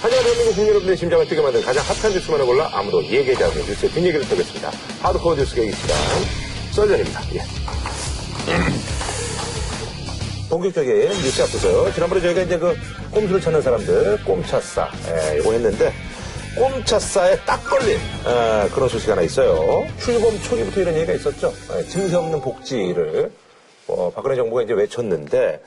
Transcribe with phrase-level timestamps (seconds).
[0.00, 3.90] 하지만 대한민국 국민 여러분의 심장을 뛰게 만든 가장 핫한 뉴스만을 골라 아무도 얘기하지 않는 뉴스의
[3.92, 4.70] 뒷얘기를 펴겠습니다.
[5.02, 5.96] 하드코어 뉴스 계기 시간
[6.72, 7.20] 썰전입니다.
[7.34, 7.40] 예.
[10.48, 12.76] 본격적인 뉴스 앞서서 지난번에 저희가 이제 그
[13.10, 15.92] 꼼수를 찾는 사람들 꼼차싸 예, 이거 했는데
[16.56, 19.86] 꼼차싸에 딱 걸린 아, 그런 소식 하나 있어요.
[20.00, 21.52] 출범 초기부터 이런 얘기가 있었죠.
[21.76, 23.30] 예, 증세 없는 복지를
[23.88, 25.62] 어, 박근혜 정부가 이제 외쳤는데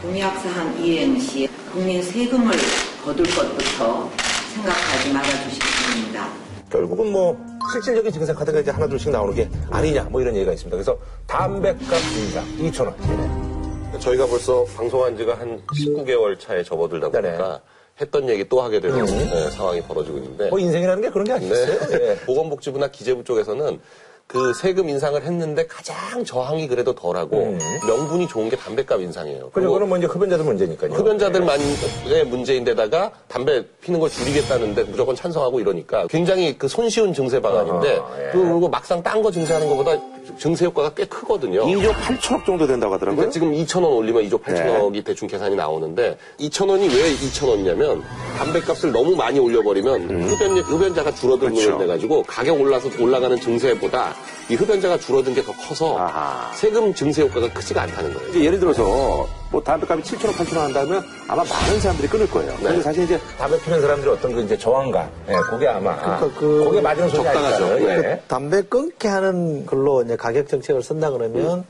[0.00, 2.56] 공약사항 이행 시 국민 세금을
[3.04, 4.08] 거둘 것부터
[4.54, 6.28] 생각하지 말아주시기 바랍니다.
[6.70, 7.36] 결국은 뭐
[7.72, 10.76] 실질적인 증세 카드가 이제 하나 둘씩 나오는 게 아니냐 뭐 이런 얘기가 있습니다.
[10.76, 11.78] 그래서 담배값
[12.16, 14.00] 인상 2천 원.
[14.00, 17.58] 저희가 벌써 방송한 지가 한 19개월 차에 접어들다 보니까 네네.
[18.00, 21.88] 했던 얘기 또 하게 되는 네, 상황이 벌어지고 있는데 뭐 인생이라는 게 그런 게 아니겠어요?
[21.88, 22.10] 네.
[22.10, 22.16] 예.
[22.24, 23.80] 보건복지부나 기재부 쪽에서는
[24.26, 29.50] 그 세금 인상을 했는데 가장 저항이 그래도 덜하고 명분이 좋은 게 담배값 인상이에요.
[29.50, 29.72] 그죠?
[29.72, 30.92] 그건 뭐 이제 흡연자들 문제니까요.
[30.92, 38.22] 흡연자들만의 문제인데다가 담배 피는 걸 줄이겠다는데 무조건 찬성하고 이러니까 굉장히 그 손쉬운 증세 방안인데 아하,
[38.22, 38.30] 예.
[38.32, 39.92] 그리고 막상 딴 거 증세하는 것보다
[40.38, 41.62] 증세 효과가 꽤 크거든요.
[41.66, 43.16] 2조 8천억 정도 된다고 하더라고요.
[43.16, 45.02] 그러니까 지금 2천 원 올리면 2조 8천억이 네.
[45.02, 48.02] 대충 계산이 나오는데 2천 원이 왜 2천 원이냐면
[48.38, 51.70] 담배값을 너무 많이 올려버리면 흡연, 흡연자가 줄어드는 그렇죠.
[51.76, 54.14] 걸 돼가지고 가격 올라서 올라가는 증세보다
[54.48, 56.52] 이 흡연자가 줄어든 게 더 커서 아하.
[56.54, 58.44] 세금 증세 효과가 크지가 않다는 거예요.
[58.44, 62.52] 예를 들어서 뭐 담배값이 7천 원, 8천 원 한다면 아마 많은 사람들이 끊을 거예요.
[62.56, 66.64] 근데 사실 이제 담배 피는 사람들의 어떤 그 이제 저항감, 예, 그게 아마 그러니까 그-
[66.64, 67.66] 그게 맞은 소리 적당하죠.
[67.78, 67.84] 네.
[67.98, 68.20] 예.
[68.26, 71.64] 담배 끊게 하는 걸로 이제 가격 정책을 쓴다 그러면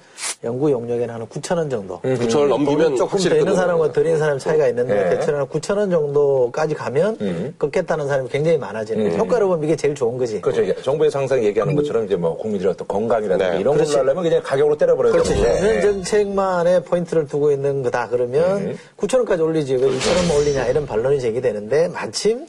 [0.45, 2.01] 연구 용역에는 한 9천 원 정도.
[2.03, 3.91] 9천 원 넘기면 조금 더 있는 사람과.
[3.93, 5.11] 덜 있는 사람 차이가 있는데 네.
[5.11, 9.19] 대체로 한 9천 원 정도까지 가면 끊겠다는 사람이 굉장히 많아지는 거죠.
[9.19, 10.41] 효과로 보면 이게 제일 좋은 거지.
[10.41, 10.63] 그렇죠.
[10.63, 13.61] 이제 정부에서 항상 얘기하는 것처럼 이제 뭐 국민들의 어떤 건강이라든지 네.
[13.61, 13.77] 이런.
[13.77, 15.21] 걸로 하려면 그냥 가격으로 때려버려야.
[15.23, 15.93] 되는 면 거죠.
[15.93, 19.77] 정책만에 포인트를 두고 있는 거다 그러면 9천 원까지 올리지.
[19.77, 22.47] 왜 2천 원만 올리냐 이런 반론이 제기되는데 마침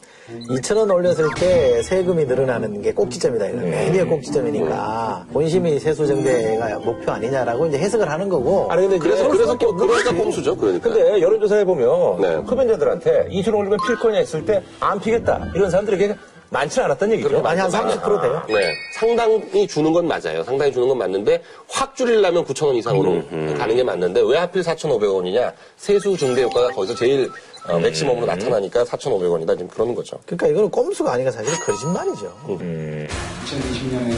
[0.49, 3.47] 2천 원 올렸을 때 세금이 늘어나는 게 꼭지점이다.
[3.49, 5.27] 이거 맨 위에 꼭지점이니까.
[5.31, 8.67] 본심이 세수 정대가 목표 아니냐라고 이제 해석을 하는 거고.
[8.71, 10.55] 아니 근데 그래서 그래서 또 그러니까 꼼수죠.
[10.57, 10.89] 그러니까.
[10.89, 12.35] 근데 여론조사에 보면 네.
[12.35, 15.51] 흡연자들한테 2천 올리면 필 거냐 했을 때 안 피겠다.
[15.55, 16.19] 이런 사람들이 그렇게
[16.53, 17.41] 많지는 않았다는 얘기죠.
[17.41, 18.41] 많이 한 30% 돼요.
[18.47, 18.73] 네.
[18.95, 20.43] 상당히 주는 건 맞아요.
[20.43, 23.23] 상당히 주는 건 맞는데 확 줄이려면 9천 원 이상으로
[23.57, 25.51] 가는 게 맞는데 왜 하필 4,500원이냐?
[25.77, 27.29] 세수 증대 효과가 거기서 제일
[27.67, 29.57] 어, 맥시멈으로 나타나니까 4,500원이다.
[29.57, 30.17] 지금 그러는 거죠.
[30.25, 32.31] 그러니까 이거는 꼼수가 아니라 사실 거짓말이죠.
[32.47, 34.13] 2020년에는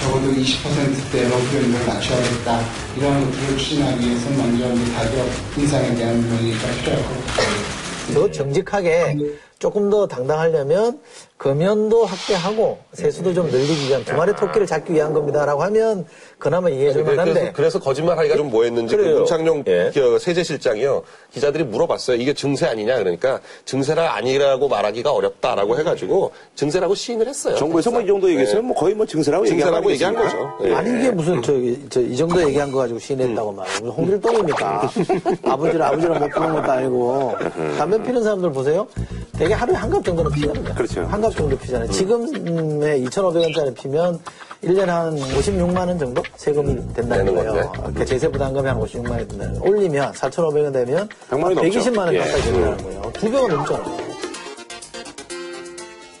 [0.00, 2.60] 적어도 20%대로 흡연율을 낮춰야겠다.
[2.96, 4.64] 이런 것들을 추진하기 위해서 먼저
[4.96, 5.26] 가격
[5.58, 7.83] 인상에 대한 논의가 필요할 것 같아요.
[8.12, 9.16] 더 정직하게
[9.58, 11.00] 조금 더 당당하려면
[11.38, 16.06] 금연도 확대하고 세수도 좀 늘리기 위한 두 마리 토끼를 잡기 위한 겁니다라고 하면
[16.38, 19.02] 그나마 이해해줄 그래서, 만한데 그래서 거짓말하기가 좀 뭐했는지 그.
[19.02, 19.90] 문창룡 예.
[19.94, 21.02] 그 세제실장이요
[21.32, 22.16] 기자들이 물어봤어요.
[22.16, 27.56] 이게 증세 아니냐 그러니까 증세라 아니라고 말하기가 어렵다라고 해가지고 증세라고 시인을 했어요.
[27.56, 30.36] 정부에서 뭐 이 정도 얘기했으면 뭐 거의 뭐 증세라고, 증세라고 얘기한 거 거죠.
[30.64, 30.74] 예.
[30.74, 33.78] 아니 이게 무슨 저기 저 이 정도 얘기한 거 가지고 시인했다고 말이에요.
[33.80, 34.90] 무슨 홍길동입니까?
[35.44, 37.36] 아버지를 아버지랑 못 부른 것도 아니고
[37.78, 38.86] 담배 피는 사람들 보세요.
[39.38, 40.74] 되게 하루에 한 갑 정도는 피잖아요.
[40.74, 41.00] 그렇죠.
[41.02, 41.88] 한 갑 정도 피잖아요.
[41.90, 44.18] 지금의 2,500원짜리 피면
[44.64, 47.72] 1년에 한 56만 원 정도 세금이 된다는 되는 거예요.
[47.94, 49.70] 그 제세 부담금이 한 56만 원이 된다는 거예요.
[49.74, 51.80] 올리면 4,500원 되면 100만 원이 넘죠.
[51.80, 52.18] 120만 원 예.
[52.18, 53.02] 가까이 된다는 거예요.
[53.12, 54.04] 두 배가 넘잖아요.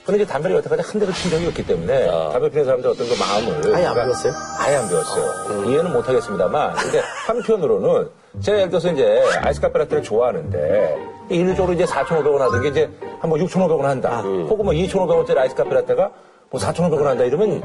[0.04, 3.14] 근데 이제 담배를 여태까지 한 대도 핀 적이 없기 때문에 담배 피는 사람들 어떤 그
[3.18, 4.32] 마음을 아예 안 배웠어요?
[4.58, 5.64] 아예 안 배웠어요.
[5.70, 8.08] 이해는 못 하겠습니다만 근데 한편으로는
[8.42, 10.98] 제가 예를 들어서 이제 아이스 카페 라떼를 좋아하는데
[11.30, 12.90] 일률적으로 이제 4,500원 하던 게 이제
[13.20, 14.20] 한 뭐 6,500원 한다.
[14.20, 16.10] 혹은 뭐 2,500원짜리 아이스 카페 라떼가
[16.54, 17.60] 뭐 4,500원 한다 이러면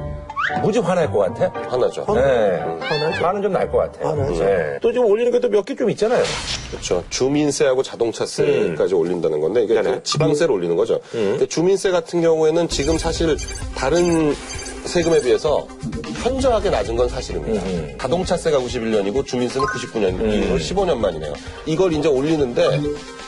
[0.64, 1.52] 무지 화날 것 같아.
[1.70, 2.06] 화나죠.
[2.16, 2.58] 네.
[2.80, 3.24] 화나죠.
[3.24, 4.08] 화는 좀 날 것 같아요.
[4.08, 4.44] 화나죠.
[4.44, 4.80] 네.
[4.82, 6.24] 또 지금 올리는 게또몇개 좀 있잖아요.
[6.72, 7.04] 그렇죠.
[7.12, 11.00] 주민세하고 자동차세까지 올린다는 건데 이게 지방세를 올리는 거죠.
[11.12, 13.38] 근데 주민세 같은 경우에는 지금 사실
[13.76, 14.34] 다른
[14.86, 15.68] 세금에 비해서
[16.24, 17.98] 현저하게 낮은 건 사실입니다.
[18.00, 21.34] 자동차세가 91년이고 주민세는 99년이고 15년 만이네요.
[21.66, 22.82] 이걸 이제 올리는데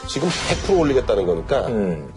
[0.10, 0.28] 지금
[0.68, 1.70] 100% 올리겠다는 거니까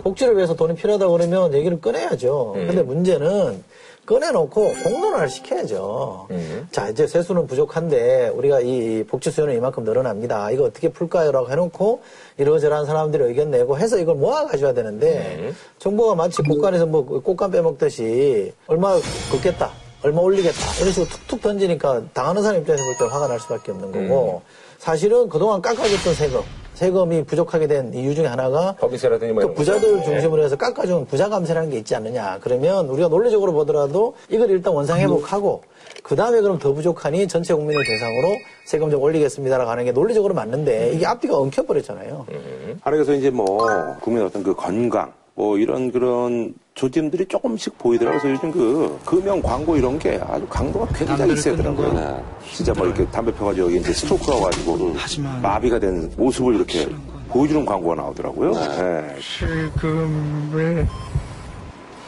[0.03, 2.55] 복지를 위해서 돈이 필요하다 그러면 얘기를 꺼내야죠.
[2.55, 3.63] 근데 문제는
[4.07, 6.29] 꺼내놓고 공론화를 시켜야죠.
[6.71, 10.51] 자, 이제 세수는 부족한데 우리가 이 복지 수요는 이만큼 늘어납니다.
[10.51, 12.03] 이거 어떻게 풀까요?라고 해놓고
[12.37, 18.53] 이러저러한 사람들이 의견 내고 해서 이걸 모아 가져야 되는데 정부가 마치 국간에서 뭐 꽃감 빼먹듯이
[18.67, 18.95] 얼마
[19.31, 19.71] 걷겠다.
[20.03, 20.59] 얼마 올리겠다.
[20.81, 24.43] 이런 식으로 툭툭 던지니까 당하는 사람 입장에서 볼 때 화가 날 수밖에 없는 거고
[24.79, 26.41] 사실은 그동안 깎아줬던 세금
[26.75, 30.03] 세금이 부족하게 된 이유 중에 하나가 법인세라든지 뭐또 이런 부자들.
[30.03, 32.39] 중심으로 해서 깎아주는 부자 감세라는 게 있지 않느냐.
[32.43, 35.63] 그러면 우리가 논리적으로 보더라도 이걸 일단 원상 회복하고
[36.03, 38.35] 그 다음에 그럼 더 부족하니 전체 국민을 대상으로
[38.67, 42.27] 세금 좀 올리겠습니다라고 하는 게 논리적으로 맞는데 이게 앞뒤가 엉켜버렸잖아요.
[42.83, 43.67] 아니 그래서 이제 뭐
[44.01, 48.21] 국민의 어떤 그 건강 뭐 이런 그런 조짐들이 조금씩 보이더라고요.
[48.21, 51.93] 그래서 요즘 그 금연 광고 이런 게 아주 강도가 굉장히 세더라고요.
[51.93, 52.25] 네.
[52.53, 56.89] 진짜 뭐 이렇게 담배 펴가지고 여기 이제 스토크가 와가지고 하지만 마비가 된 모습을 이렇게
[57.29, 58.53] 보여주는 광고가 나오더라고요.
[58.53, 59.17] 네.
[59.21, 60.89] 지금의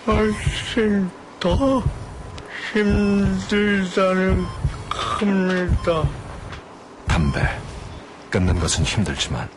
[0.05, 1.09] 훨씬
[1.39, 1.83] 더
[2.73, 4.45] 힘들다는
[4.91, 6.09] 겁니다.
[7.07, 7.41] 담배.
[8.31, 9.49] 끊는 것은 힘들지만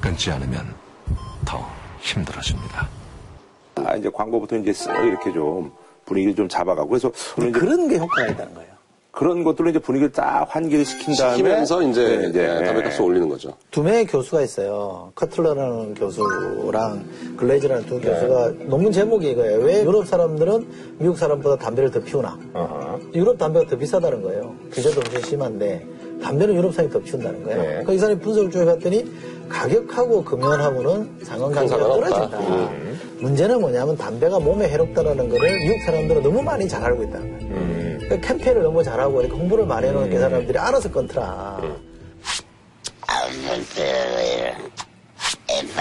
[0.00, 0.74] 끊지 않으면
[1.44, 2.97] 더 힘들어집니다.
[3.86, 5.70] 아, 이제 광고부터 이제 쓱 이렇게 좀
[6.04, 8.68] 분위기를 좀 잡아가고 그래서 이제 그런 게 효과가 있다는 거예요.
[9.10, 13.52] 그런 것들로 이제 분위기를 딱 환기를 시킨 다음에 시키면서 이제, 네, 네, 담배값을 올리는 거죠.
[13.72, 15.10] 두 명의 교수가 있어요.
[15.16, 17.04] 커틀러라는 교수랑
[17.36, 19.58] 글레이즈라는 두 교수가 논문 제목이 이거예요.
[19.58, 20.66] 왜 유럽 사람들은
[20.98, 22.38] 미국 사람보다 담배를 더 피우나?
[22.54, 23.00] 어허.
[23.14, 24.54] 유럽 담배가 더 비싸다는 거예요.
[24.70, 25.84] 규제도 엄청 심한데
[26.22, 27.62] 담배는 유럽 사람이 더 피운다는 거예요.
[27.62, 27.68] 네.
[27.68, 29.12] 그러니까 이 사람이 분석을 쭉 해봤더니
[29.48, 31.78] 가격하고 금연하고는 상관관계가.
[31.78, 32.38] 떨어진다.
[33.20, 37.98] 문제는 뭐냐면 담배가 몸에 해롭다라는 거를 미국 사람들은 너무 많이 잘 알고 있다는 거예요.
[37.98, 41.60] 그러니까 캠페인을 너무 잘하고 이렇게 홍보를 많이 해놓은 게 사람들이 알아서 끊더라.
[45.50, 45.78] If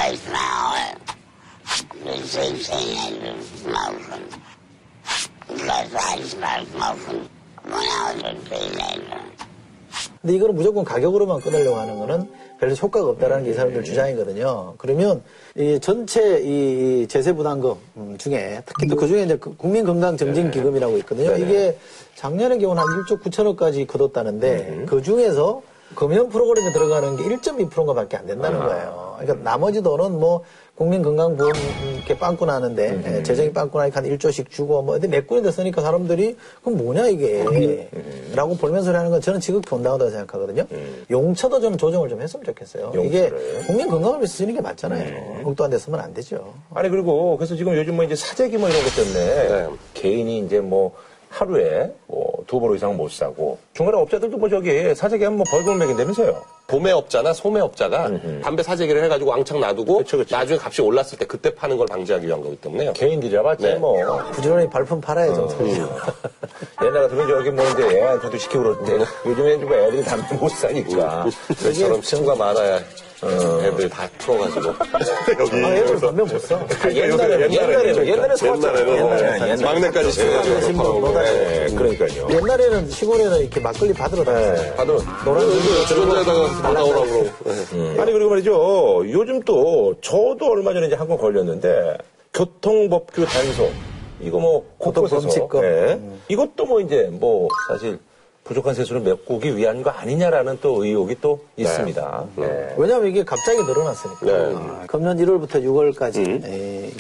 [10.22, 12.28] 근데 이거는 무조건 가격으로만 끊으려고 하는 거는
[12.60, 14.74] 별로 효과가 없다라는 게 이 사람들 주장이거든요.
[14.78, 15.22] 그러면
[15.56, 20.98] 이 전체 이 제세 부담금 음, 중에 특히 또 그 중에 이제 그 국민 건강증진기금이라고
[21.00, 21.36] 있거든요.
[21.38, 21.78] 이게
[22.16, 25.62] 작년의 경우는 한 1조 9천억까지 거뒀다는데 그 중에서
[25.96, 29.16] 금연 프로그램에 들어가는 게 1.2%가 밖에 안 된다는 거예요.
[29.20, 30.44] 그러니까 나머지 돈은 뭐
[30.78, 31.54] 국민건강보험
[31.96, 35.82] 이렇게 빵꾸 나는데 예, 재정이 빵꾸 나니까 한 1조씩 주고 뭐 근데 몇 군데 쓰니까
[35.82, 37.90] 사람들이 그럼 뭐냐 이게
[38.36, 40.66] 라고 볼면서 하는 건 저는 지극히 온당하다고 생각하거든요.
[41.10, 42.92] 용처도 저는 조정을 좀 했으면 좋겠어요.
[42.94, 43.64] 이게 용처를.
[43.66, 45.42] 국민 건강을 위해서 쓰는 게 맞잖아요.
[45.46, 46.54] 엉뚱한 데 쓰면 안 되죠.
[46.74, 49.70] 아니 그리고 그래서 지금 요즘 뭐 이제 사재기 뭐 이런 것 때문에 네.
[49.96, 50.94] 개인이 이제 뭐
[51.30, 56.57] 하루에 뭐두 보로 이상 못 사고 중간에 업자들도 뭐 저기 사재기 하면 뭐 벌금을 매긴다면서요.
[56.68, 58.12] 도매업자나 소매업자가
[58.44, 60.36] 담배 사재기를 해가지고 왕창 놔두고 그쵸, 그쵸.
[60.36, 62.92] 나중에 값이 올랐을 때 그때 파는 걸 방지하기 위한 거기 때문에요.
[62.94, 63.76] 개인들이 잡았지 네.
[63.76, 63.98] 뭐.
[64.34, 65.48] 부지런히 발품 팔아야죠.
[66.84, 71.26] 옛날 같으면 저기 뭐 이제 애한테도 시키고 그러는데 요즘에는 좀 애들이 담배 못 사니까.
[71.58, 72.80] 저처럼 친구가 많아야
[73.24, 74.70] 애들 다 풀어가지고
[75.66, 76.60] 아, 애들 담배 못 써.
[76.88, 78.88] 옛날에는 옛날에는 옛날에 사왔잖아요.
[78.96, 79.64] 옛날에는 옛날에.
[79.64, 81.00] 막내까지 시켜가지고 신분 팔아오고.
[81.00, 81.34] 못 하죠.
[81.34, 82.28] 네, 그러니까요.
[82.32, 84.76] 옛날에는 시골에는 이렇게 막걸리 받으러 다녔어요.
[84.76, 85.50] 다들 노란
[85.88, 88.02] 주전자에다가 나오라고 그러고.
[88.02, 89.04] 아니 그리고 말이죠.
[89.10, 91.98] 요즘 또 저도 얼마 전에 이제 한 건 걸렸는데
[92.34, 93.72] 교통법규 단속
[94.20, 95.50] 이거 뭐 곳곳에서.
[95.64, 96.00] 예.
[96.28, 97.98] 이것도 뭐 이제 뭐 사실
[98.48, 102.26] 부족한 세수를 메꾸기 위한 거 아니냐라는 또 의혹이 또 있습니다.
[102.38, 102.74] 네.
[102.78, 104.26] 왜냐하면 이게 갑자기 늘어났으니까.
[104.26, 104.56] 네.
[104.56, 106.42] 아, 금년 1월부터 6월까지,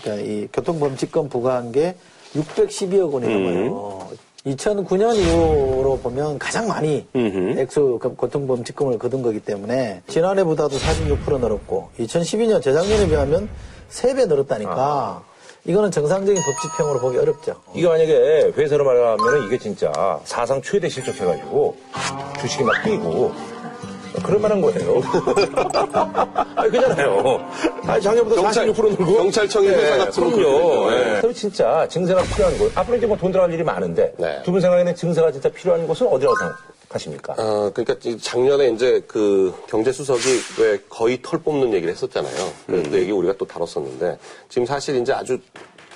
[0.02, 1.96] 그러니까 이 교통범칙금 부과한 게
[2.36, 4.08] 612억 원이 넘어요.
[4.46, 12.62] 2009년 이후로 보면 가장 많이 액수 그 교통범칙금을 거둔 거기 때문에 지난해보다도 46% 늘었고 2012년
[12.62, 13.50] 재작년에 비하면
[13.90, 15.24] 3배 늘었다니까
[15.68, 17.54] 이거는 정상적인 법 집행으로 보기 어렵죠.
[17.74, 19.92] 이게 만약에 회사로 말하면 이게 진짜
[20.24, 21.76] 사상 최대 실적해가지고
[22.40, 23.34] 주식이 막 뛰고
[24.24, 25.02] 그럴 만한 거예요.
[26.56, 27.40] 아니, 그잖아요.
[27.86, 29.14] 아니, 작년보다 경찰- 46% 늘고.
[29.18, 30.92] 경찰청이 회사 같은 그럼요.
[30.92, 31.18] 예.
[31.22, 32.76] 그럼 진짜 증세가 필요한 곳.
[32.76, 34.14] 앞으로 이제 뭐 돈 들어갈 일이 많은데.
[34.18, 34.42] 네.
[34.44, 36.60] 두분 생각에는 증세가 진짜 필요한 곳은 어디라고 생각하
[36.98, 37.34] 십니까?
[37.34, 40.22] 어, 그러니까 이 작년에 이제 그 경제수석이
[40.62, 42.54] 왜 거의 털 뽑는 얘기를 했었잖아요.
[42.66, 44.18] 그 얘기 우리가 또 다뤘었는데
[44.48, 45.38] 지금 사실 이제 아주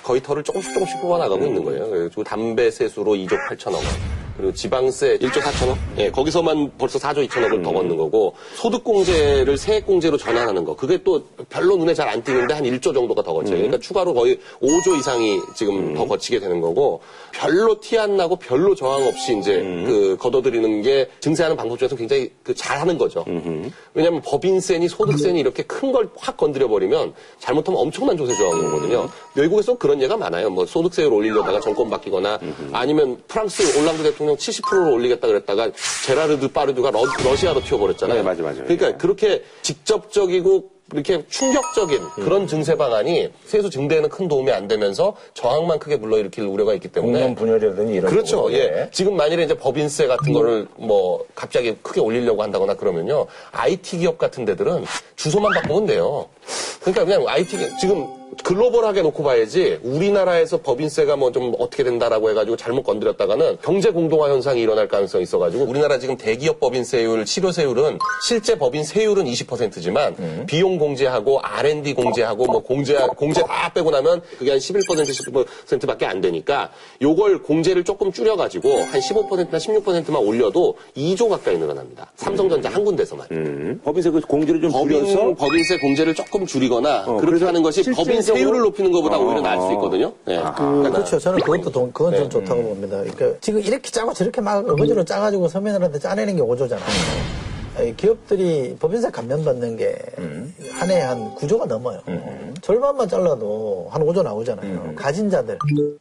[0.02, 1.88] 거의 털을 조금씩 조금씩 뽑아나가고 있는 거예요.
[1.88, 4.21] 그리고 담배 세수로 2조 8천억 원.
[4.42, 5.76] 그리고 지방세 1조 4천억?
[5.98, 10.74] 예, 거기서만 벌써 4조 2천억을 더 걷는 거고, 소득공제를 세액공제로 전환하는 거.
[10.74, 13.54] 그게 또 별로 눈에 잘 안 띄는데 한 1조 정도가 더 거쳐요.
[13.54, 17.00] 그러니까 추가로 거의 5조 이상이 지금 더 거치게 되는 거고,
[17.32, 22.32] 별로 티 안 나고 별로 저항 없이 이제 그 걷어들이는 게 증세하는 방법 중에서 굉장히
[22.42, 23.24] 그 잘하는 거죠.
[23.94, 29.08] 왜냐하면 법인세니 소득세니 이렇게 큰 걸 확 건드려 버리면 잘못하면 엄청난 조세 저항이 오거든요.
[29.36, 30.50] 외국에서 그런 예가 많아요.
[30.50, 32.40] 뭐 소득세를 올리려다가 정권 바뀌거나
[32.72, 35.70] 아니면 프랑스 올랑드 대통령 70%를 올리겠다 그랬다가
[36.06, 38.18] 제라르 드파르디외가 러, 시아로 튀어버렸잖아요.
[38.18, 38.62] 네, 맞아, 맞아.
[38.62, 38.92] 그러니까 예.
[38.94, 45.98] 그렇게 직접적이고 이렇게 충격적인 그런 증세 방안이 세수 증대에는 큰 도움이 안 되면서 저항만 크게
[45.98, 48.36] 불러일으킬 우려가 있기 때문에 공론 분열이라든지 이런 그렇죠.
[48.42, 48.58] 부분에.
[48.58, 48.88] 예.
[48.92, 53.26] 지금 만일에 이제 법인세 같은 거를 뭐 갑자기 크게 올리려고 한다거나 그러면요.
[53.52, 54.84] IT 기업 같은 데들은
[55.16, 56.28] 주소만 바꾸면 돼요.
[56.80, 58.06] 그러니까 그냥 IT 기- 지금
[58.44, 64.60] 글로벌하게 놓고 봐야지 우리나라에서 법인세가 뭐 좀 어떻게 된다라고 해가지고 잘못 건드렸다가는 경제 공동화 현상이
[64.60, 72.44] 일어날 가능성이 있어가지고 우리나라 지금 대기업 법인세율, 실효세율은 실제 법인세율은 20%지만 비용 공제하고 R&D 공제하고
[72.46, 78.12] 뭐 공제 공제 다 빼고 나면 그게 한 11% 10%밖에 안 되니까 요걸 공제를 조금
[78.12, 82.10] 줄여가지고 한 15%나 16%만 올려도 2조 가까이 늘어납니다.
[82.16, 83.26] 삼성전자 한 군데서만.
[83.30, 83.80] 음.
[83.84, 88.22] 법인세 그 공제를 좀 줄여서 법인, 법인세 공제를 조금 줄이거나 어, 그렇게 하는 것이 법인
[88.22, 89.72] 세율을 높이는 것보다 어, 오히려 나을 수 어.
[89.72, 90.12] 있거든요.
[90.24, 90.40] 네.
[90.56, 91.18] 그, 그렇죠.
[91.18, 92.28] 저는 그것도 동, 그건 좀 네.
[92.28, 92.98] 좋다고 봅니다.
[92.98, 97.96] 그러니까 지금 이렇게 짜고 저렇게 막 어거지로 짜가지고 서민들한테 짜내는 게 5조잖아요.
[97.96, 99.96] 기업들이 법인세 감면받는 게
[100.82, 102.00] 한 해한 9조가 넘어요.
[102.60, 104.94] 절반만 잘라도 한 5조 나오잖아요.
[104.96, 105.58] 가진 자들,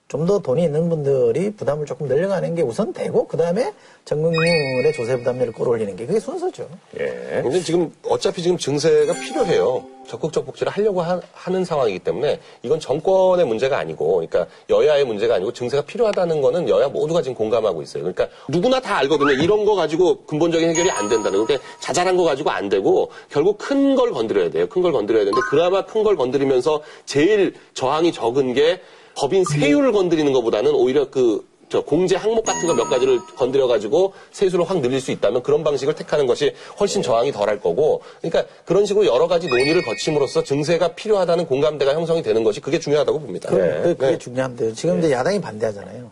[0.07, 3.74] 좀 더 돈이 있는 분들이 부담을 조금 늘려가는 게 우선 되고, 그 다음에
[4.05, 6.67] 전국민의 조세 부담률을 끌어올리는 게 그게 순서죠.
[7.00, 7.41] 예.
[7.41, 9.83] 근데 지금 어차피 지금 증세가 필요해요.
[10.08, 15.53] 적극적 복지를 하려고 하, 는 상황이기 때문에 이건 정권의 문제가 아니고, 그러니까 여야의 문제가 아니고
[15.53, 18.03] 증세가 필요하다는 거는 여야 모두가 지금 공감하고 있어요.
[18.03, 19.31] 그러니까 누구나 다 알거든요.
[19.31, 21.46] 이런 거 가지고 근본적인 해결이 안 된다는.
[21.46, 24.67] 그러니까 자잘한 거 가지고 안 되고 결국 큰 걸 건드려야 돼요.
[24.70, 28.81] 큰 걸 건드려야 되는데 그나마 큰 걸 건드리면서 제일 저항이 적은 게
[29.15, 34.13] 법인 세율을 건드리는 것보다는 오히려 그 저 공제 항목 같은 거 몇 가지를 건드려 가지고
[34.32, 38.86] 세수를 확 늘릴 수 있다면 그런 방식을 택하는 것이 훨씬 저항이 덜할 거고 그러니까 그런
[38.86, 43.50] 식으로 여러 가지 논의를 거침으로써 증세가 필요하다는 공감대가 형성이 되는 것이 그게 중요하다고 봅니다.
[43.50, 44.18] 그, 그, 그게 네.
[44.18, 44.74] 중요한데요.
[44.74, 46.10] 지금 이제 야당이 반대하잖아요.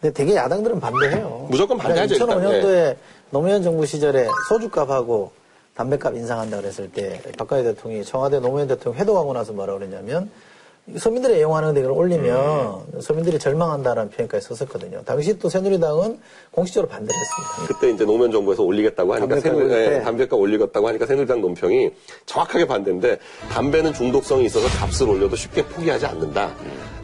[0.00, 1.46] 근데 되게 야당들은 반대해요.
[1.50, 2.28] 무조건 반대하죠, 일단.
[2.28, 2.96] 2005년도에
[3.30, 5.32] 노무현 정부 시절에 소주값하고
[5.74, 10.30] 담배값 인상한다 그랬을 때 박근혜 대통령이 청와대 노무현 대통령 회동하고 나서 뭐라 그랬냐면
[10.96, 13.00] 서민들이 애용하는데 이걸 올리면 음.
[13.00, 15.02] 서민들이 절망한다라는 표현까지 썼었거든요.
[15.04, 16.18] 당시 또 새누리당은
[16.50, 17.74] 공식적으로 반대를 했습니다.
[17.74, 19.96] 그때 이제 노무현 정부에서 올리겠다고 하니까 담배값 새누, 올릴 때.
[19.96, 21.90] 예, 담배값 올리겠다고 하니까 새누리당 논평이
[22.26, 23.18] 정확하게 반대인데
[23.50, 26.52] 담배는 중독성이 있어서 값을 올려도 쉽게 포기하지 않는다.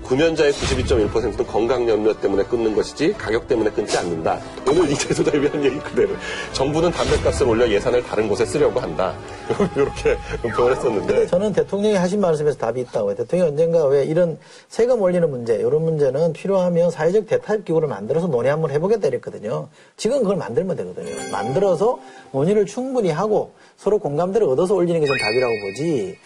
[0.05, 4.39] 구면자의 92.1%는 건강 염려 때문에 끊는 것이지 가격 때문에 끊지 않는다.
[4.69, 6.11] 오늘 이재소 대비 한 얘기 그대로.
[6.53, 9.15] 정부는 담배값을 올려 예산을 다른 곳에 쓰려고 한다.
[9.75, 11.27] 이렇게 논평을 했었는데.
[11.27, 13.15] 저는 대통령이 하신 말씀에서 답이 있다고.
[13.15, 18.51] 대통령이 언젠가 왜 이런 세금 올리는 문제, 이런 문제는 필요하면 사회적 대타협 기구를 만들어서 논의
[18.51, 19.69] 한번 해보겠다 이랬거든요.
[19.97, 21.31] 지금 그걸 만들면 되거든요.
[21.33, 21.99] 만들어서
[22.33, 26.17] 논의를 충분히 하고 서로 공감대를 얻어서 올리는 게 좀 답이라고 보지.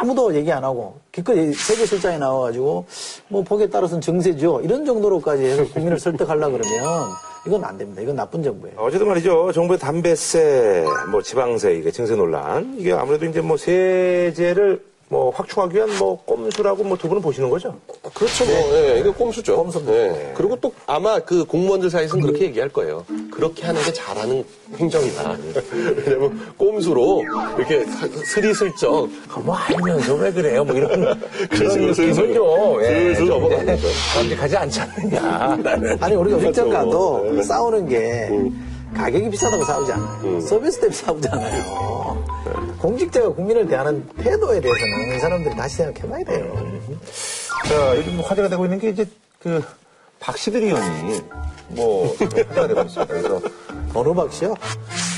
[0.00, 2.86] 아무도 얘기 안 하고 기껏 세계실장에 나와가지고
[3.28, 7.08] 뭐 보기에 따라서는 증세죠 이런 정도로까지 해서 국민을 설득하려 그러면
[7.46, 8.02] 이건 안 됩니다.
[8.02, 8.76] 이건 나쁜 정부예요.
[8.78, 9.52] 어쨌든 말이죠.
[9.52, 12.74] 정부의 담배세, 뭐 지방세, 이게 증세 논란.
[12.78, 17.74] 이게 아무래도 이제 뭐 세제를 뭐 확충하기 위한 뭐 꼼수라고 뭐 두 분은 보시는 거죠?
[18.14, 19.56] 그렇죠, 뭐, 예, 이게 꼼수죠.
[19.56, 19.92] 꼼수입니다.
[19.98, 20.32] 예.
[20.36, 23.04] 그리고 또 아마 그 공무원들 사이에서는 그렇게 얘기할 거예요.
[23.32, 24.44] 그렇게 하는 게 잘하는
[24.76, 25.36] 행정이다.
[26.06, 27.24] 왜냐면 꼼수로
[27.58, 29.08] 이렇게 사- 스리슬쩍
[29.42, 30.62] 뭐 알면서 왜 그래요?
[30.64, 30.90] 뭐 이런
[31.50, 32.28] 그런 슬슬, 슬슬.
[32.28, 34.36] 느낌을 좀 예, 슬슬 넘어가는 거죠.
[34.38, 35.58] 가지 않지 않느냐.
[36.00, 37.42] 아니 우리가 음식점 가도 네.
[37.42, 38.28] 싸우는 게
[38.96, 40.40] 가격이 비싸다고 싸우지 않아요.
[40.40, 42.24] 서비스 때문에 싸우잖아요.
[42.80, 46.52] 공직자가 국민을 대하는 태도에 대해서는 이 사람들이 다시 생각해봐야 돼요.
[47.68, 49.06] 자, 요즘 뭐 화제가 되고 있는 게 이제
[49.42, 49.62] 그
[50.18, 51.20] 박시들 의원이
[51.68, 53.06] 뭐 화제가 되고 있습니다.
[53.06, 53.40] 그래서
[53.94, 54.54] 어느 박씨요?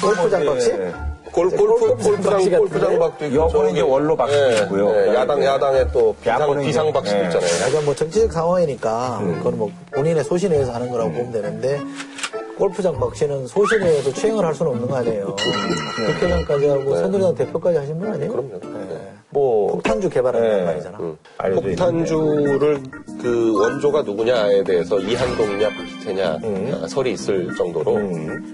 [0.03, 0.71] 골프장 박씨?
[0.71, 0.93] 예,
[1.33, 3.37] 골, 골프, 골프장 골프장, 박도 있고.
[3.37, 4.91] 여권은 이제 원로 박씨도 예, 있고요.
[4.91, 7.25] 예, 야당, 야당에 또 비상, 비상 박씨도 예.
[7.25, 7.69] 있잖아요.
[7.69, 11.81] 약간 뭐 정치적 상황이니까 그건 뭐 본인의 소신에 의해서 하는 거라고 보면 되는데
[12.59, 15.37] 골프장 박씨는 소신에 의해서 추행을 할 수는 없는 거 아니에요.
[16.19, 18.31] 국회의원까지 하고 새누리당 대표까지 하신 분 아니에요?
[18.31, 18.61] 그럼요.
[18.61, 19.13] 네.
[19.31, 20.65] 뭐 폭탄주 개발한단 예.
[20.65, 20.99] 말이잖아.
[21.39, 22.83] 알려져 폭탄주를
[23.23, 26.87] 그 원조가 누구냐에 대해서 이한동이냐 박희태냐 음.
[26.87, 27.99] 설이 있을 정도로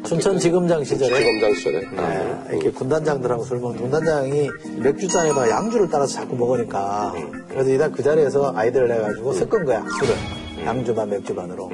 [0.05, 6.37] 춘천 지검장 시절에 검장 시절에 네, 이렇게 군단장들하고 술 먹는 군단장이 맥주잔에다가 양주를 따라서 자꾸
[6.37, 7.13] 먹으니까
[7.49, 10.15] 그래서 이날 그 자리에서 아이디어를 해가지고 섞은 거야 술을
[10.69, 11.71] 양주 반 맥주 반으로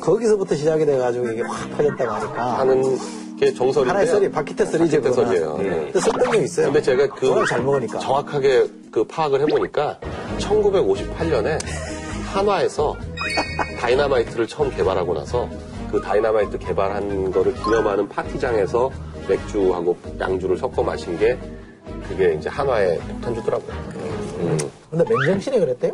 [0.00, 2.98] 거기서부터 시작이 돼가지고 이게 확 퍼졌다고 하니까 하는
[3.38, 5.24] 게 정설인데 하나의 썰이 박희태 썰이죠 박희태.
[5.24, 5.56] 썰이에요.
[5.58, 5.68] 네.
[5.92, 9.98] 근데 섞은 게 있어요 근데 제가 그 잘 먹으니까 정확하게 그 파악을 해보니까
[10.38, 11.58] 1958년에
[12.32, 12.94] 한화에서
[13.80, 15.48] 다이나마이트를 처음 개발하고 나서
[15.90, 18.90] 그 다이나마이트 개발한 거를 기념하는 파티장에서
[19.28, 21.38] 맥주하고 양주를 섞어 마신 게
[22.08, 23.72] 그게 이제 한화의 폭탄주더라고요.
[24.40, 24.58] 음.
[24.90, 25.92] 근데 맨정신에 그랬대요?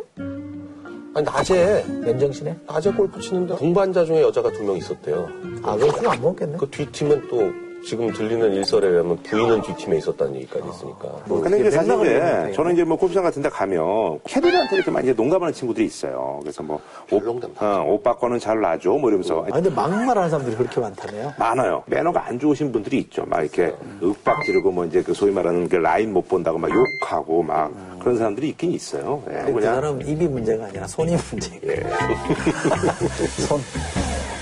[1.13, 2.55] 아니 낮에 맨정신에?
[2.67, 5.27] 낮에 골프 치는데 동반자 중에 여자가 두 명 있었대요.
[5.63, 7.51] 아 그럼 술안 먹겠네 그 뒷팀은 또
[7.83, 11.09] 지금 들리는 일설에 의하면 부인은 뒷팀에 있었다는 얘기까지 있으니까.
[11.27, 15.53] 근데 이제 사실 이제 저는 이제 뭐 골프장 같은 데 가면 캐디들한테 이렇게 많이 농담하는
[15.53, 16.39] 친구들이 있어요.
[16.41, 16.79] 그래서 뭐
[17.11, 21.33] 옷, 농담 어, 옷 바꿔는 잘 놔줘 뭐 이러면서 아, 근데 막말하는 사람들이 그렇게 많다네요.
[21.39, 21.83] 많아요.
[21.87, 23.25] 매너가 안 좋으신 분들이 있죠.
[23.25, 27.41] 막 이렇게 윽박 지르고 뭐 이제 그 소위 말하는 그 라인 못 본다고 막 욕하고
[27.43, 29.23] 막 그런 사람들이 있긴 있어요.
[29.29, 31.89] 예, 그 사람은 입이 문제가 아니라 손이 문제예요.
[33.47, 33.59] 손.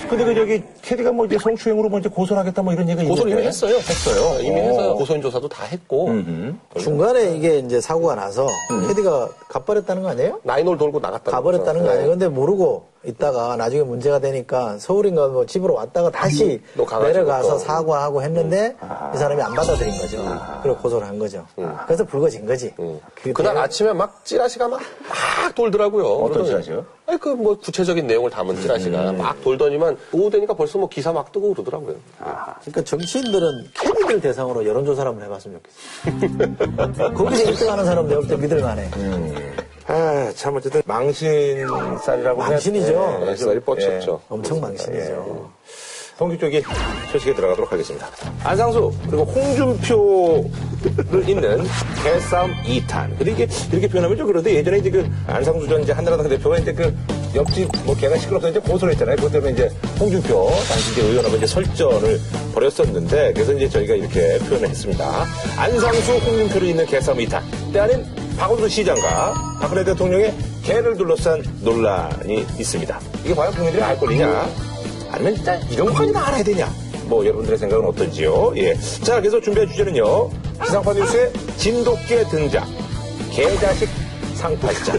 [0.10, 3.32] 근데 그 저기 캐디가 뭐 이제 성추행으로 뭐 이제 고소를 하겠다 뭐 이런 얘기가 고소를
[3.32, 3.48] 이미 있는데.
[3.48, 3.76] 했어요.
[3.78, 4.40] 했어요.
[4.42, 6.10] 이미 해서 고소인 조사도 다 했고
[6.80, 8.48] 중간에 이게 이제 사고가 나서
[8.88, 10.40] 캐디가 가버렸다는 거 아니에요?
[10.44, 11.32] 나인홀 돌고 나갔다.
[11.32, 12.10] 가버렸다는 거 아니에요?
[12.10, 17.58] 근데 모르고 있다가 나중에 문제가 되니까 서울인가 뭐 집으로 왔다가 다시 또 가가지고 내려가서 또.
[17.60, 18.76] 사과하고 했는데
[19.14, 20.18] 이 사람이 안 받아들인 거죠.
[20.62, 21.46] 그리고 고소를 한 거죠.
[21.86, 22.74] 그래서 불거진 거지.
[23.16, 26.06] 그게 그날 되게- 아침에 막 찌라시가 막, 막 돌더라고요.
[26.06, 26.86] 어떤 찌라시요?
[27.06, 31.32] 아니, 그 뭐 구체적인 내용을 담은 찌라시가 막 돌더니만 오후 되니까 벌써 뭐 기사 막
[31.32, 31.96] 뜨고 그러더라고요.
[32.62, 35.60] 그러니까 정치인들은 캐디들 대상으로 여론조사를 한번 해봤으면
[36.06, 37.14] 좋겠어요.
[37.16, 38.90] 거기서 1등 하는 사람 내가 볼때 믿을만해.
[39.92, 43.24] 아, 참 어쨌든 망신살이라고 망신이죠.
[43.28, 44.22] 예, 쌀이 좀, 뻗쳤죠.
[44.30, 45.50] 엄청 망신이죠.
[46.20, 46.62] 통기 쪽이
[47.12, 48.08] 소식에 들어가도록 하겠습니다.
[48.44, 51.64] 안상수 그리고 홍준표를 잇는
[52.04, 53.18] 개싸움 2탄.
[53.18, 56.72] 근데 이게 이렇게 표현하면 좀 그런데 예전에 이제 그 안상수 전 이제 한나라당 대표가 이제
[56.72, 56.96] 그
[57.34, 59.16] 옆집 뭐 개가 시끄럽다 이제 고소를 했잖아요.
[59.16, 62.20] 그것 때문에 이제 홍준표 당시 이제 의원하고 이제 설전을
[62.54, 65.26] 벌였었는데 그래서 이제 저희가 이렇게 표현을 했습니다.
[65.58, 67.42] 안상수 홍준표를 잇는 개싸움 2탄.
[67.74, 73.00] 때 아닌 박원순 시장과 박근혜 대통령의 개를 둘러싼 논란이 있습니다.
[73.26, 74.48] 이게 과연 국민들이 알 권리냐?
[75.12, 76.70] 아니면 진짜 이런 것까지 다 알아야 되냐?
[77.08, 78.54] 뭐 여러분들의 생각은 어떤지요?
[78.56, 78.76] 예.
[79.04, 80.30] 자, 그래서 준비한 주제는요.
[80.66, 82.66] 지상파 뉴스의 진돗개 등장.
[83.30, 83.90] 개자식
[84.36, 84.94] 상팔자.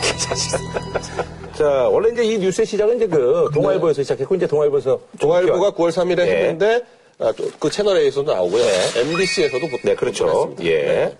[0.00, 1.24] 개자식 상팔자.
[1.56, 6.20] 자, 원래 이제 이 뉴스의 시작은 이제 그 동아일보에서 시작했고 이제 동아일보에서 동아일보가 9월 3일에
[6.20, 6.36] 예.
[6.36, 6.82] 했는데
[7.20, 8.64] 아, 또그 채널A에서도 나오고요.
[8.96, 10.54] MBC에서도 네, 그렇죠.
[10.62, 11.14] 예.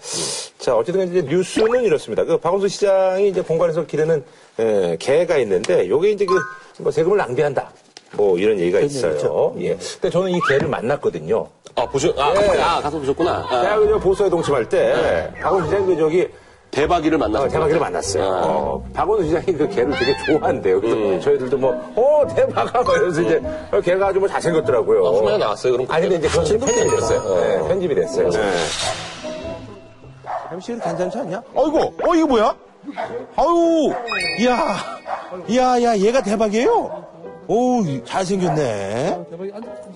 [0.59, 2.25] 자, 어쨌든 이제 뉴스는 이렇습니다.
[2.25, 4.25] 그 박원순 시장이 이제 공관에서 기르는
[4.59, 6.35] 에, 개가 있는데 요게 이제 그
[6.83, 7.71] 뭐 세금을 낭비한다.
[8.13, 9.55] 뭐 이런 얘기가 있어요.
[9.61, 9.77] 예.
[9.77, 11.47] 근데 저는 이 개를 만났거든요.
[11.77, 12.59] 아, 보셨, 아, 예.
[12.61, 13.47] 아, 가서 보셨구나.
[13.49, 16.29] 아, 그 보수에 동침할 때 박원순 시장이 그 저기
[16.71, 17.49] 대박이를 어, 만나서.
[17.49, 18.25] 대박이를 만났어요.
[18.25, 18.43] 아.
[18.45, 20.81] 어, 박원순 시장이 그 개를 되게 좋아한대요.
[20.81, 22.83] 그래서 저희들도 뭐, 어, 대박아!
[22.83, 25.07] 막 이러면서 이제, 어, 개가 아주 뭐 잘생겼더라고요.
[25.07, 25.73] 아, 화면에 나왔어요.
[25.73, 27.19] 그럼 아니, 근데 이제 그건 진돗개 편집이 됐어요.
[27.21, 27.41] 어.
[27.41, 28.31] 네, 편집이 됐어요.
[30.53, 31.43] MC는 괜찮지 않냐?
[31.57, 32.55] 아이고, 어, 이거 뭐야?
[33.37, 33.93] 아유,
[34.41, 34.77] 이야,
[35.49, 37.05] 이야, 야, 얘가 대박이에요?
[37.49, 39.25] 오, 잘생겼네.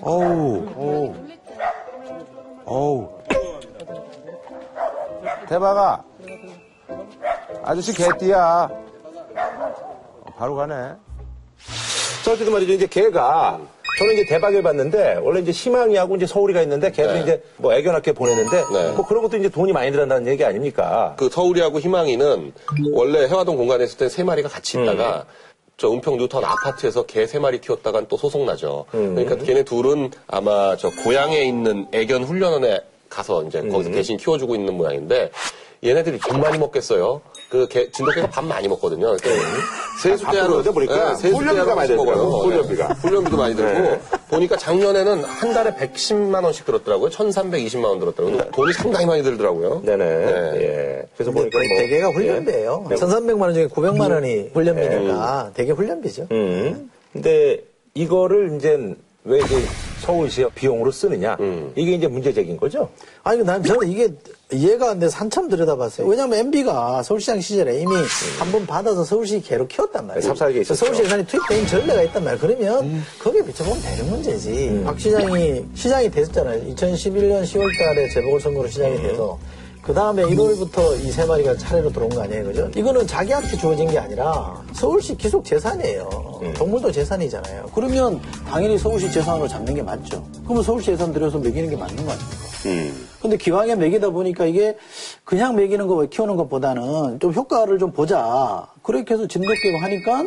[0.01, 1.13] 어우, 어우,
[2.65, 3.09] 어우.
[5.47, 6.03] 대박아.
[7.65, 8.69] 아저씨 개띠야.
[8.71, 10.73] 어, 바로 가네.
[12.23, 12.73] 자, 어쨌든 말이죠.
[12.73, 13.59] 이제 걔가
[13.97, 17.21] 저는 이제 대박을 봤는데 원래 이제 희망이하고 이제 서울이가 있는데 걔들이 네.
[17.21, 18.91] 이제 뭐 애견학교 보내는데 네.
[18.91, 21.15] 뭐 그런 것도 이제 돈이 많이 들어간다는 얘기 아닙니까?
[21.17, 22.53] 그 서울이하고 희망이는
[22.93, 25.33] 원래 해화동 공간에 있을 때 세 마리가 같이 있다가 음.
[25.77, 28.85] 저 은평 뉴턴 아파트에서 개 세 마리 키웠다간 또 소송 나죠.
[28.93, 29.15] 음.
[29.15, 33.71] 그러니까 걔네 둘은 아마 저 고향에 있는 애견 훈련원에 가서 이제 음.
[33.71, 35.31] 거기서 대신 키워주고 있는 모양인데
[35.83, 37.21] 얘네들이 돈 많이 먹겠어요.
[37.55, 39.11] 그 개, 진돗개가 밥 많이 먹거든요.
[39.11, 39.17] 음.
[40.53, 42.87] 얻어 보니까 훈련비가 많이 들더라고요, 훈련비가.
[42.87, 44.01] 훈련비도 많이 들고 네.
[44.29, 47.09] 보니까 작년에는 한 달에 110만 원씩 들었더라고요.
[47.09, 48.51] 1,320만 원 들었더라고요.
[48.51, 49.81] 돈이 상당히 많이 들더라고요.
[49.85, 50.05] 네네.
[50.05, 50.51] 네.
[50.57, 51.07] 예.
[51.15, 51.67] 그래서 보니까 뭐.
[51.79, 52.87] 대개가 훈련비예요.
[52.91, 52.95] 예.
[52.95, 56.27] 1,300만 원 중에 900만 원이 훈련비니까 대개 훈련비죠.
[56.31, 56.91] 음.
[57.13, 57.63] 근데
[57.93, 58.77] 이거를 이제
[59.23, 59.55] 왜 이제
[60.01, 61.37] 서울시 비용으로 쓰느냐?
[61.39, 61.71] 음.
[61.75, 62.89] 이게 이제 문제적인 거죠?
[63.23, 64.09] 아니, 난 저는 이게
[64.51, 66.07] 이해가 안 돼서 한참 들여다봤어요.
[66.07, 67.95] 왜냐면 MB가 서울시장 시절에 이미
[68.37, 70.21] 한번 받아서 서울시 개로 키웠단 말이에요.
[70.21, 70.85] 네, 삽살개 있었죠.
[70.85, 72.39] 서울시 예산이 투입된 전례가 있단 말이에요.
[72.39, 74.81] 그러면 거기에 비춰보면 되는 문제지.
[74.85, 76.73] 박 시장이 시장이 됐잖아요.
[76.75, 79.39] 2011년 10월 달에 재보궐선거로 시장이 돼서
[79.85, 82.69] 그 다음에 1월부터 이 세 마리가 차례로 들어온 거 아니에요, 그죠?
[82.75, 86.09] 이거는 자기한테 주어진 게 아니라 서울시 기속 재산이에요.
[86.57, 87.69] 동물도 재산이잖아요.
[87.73, 88.19] 그러면
[88.49, 90.25] 당연히 서울시 재산으로 잡는 게 맞죠.
[90.43, 92.35] 그러면 서울시 예산 들여서 먹이는 게 맞는 거 아닙니까?
[92.65, 93.07] 음.
[93.21, 94.75] 근데 기왕에 먹이다 보니까 이게
[95.23, 98.67] 그냥 먹이는 거 키우는 것보다는 좀 효과를 좀 보자.
[98.81, 100.23] 그렇게 해서 진돗개고 하니까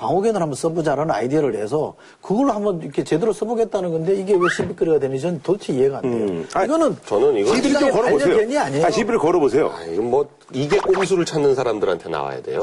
[0.00, 5.22] 방어견을 한번 써보자라는 아이디어를 내서 그걸로 한번 이렇게 제대로 써보겠다는 건데 이게 왜 시비거리가 되는지
[5.22, 6.12] 저는 도대체 이해가 안 돼요.
[6.12, 6.48] 음.
[6.54, 8.60] 아니, 이거는 저는 이거 시비를 좀 걸어보세요.
[8.60, 8.86] 아니에요.
[8.86, 9.68] 아, 시비를 걸어보세요.
[9.68, 12.62] 아, 이건 뭐 이게 꼼수를 찾는 사람들한테 나와야 돼요.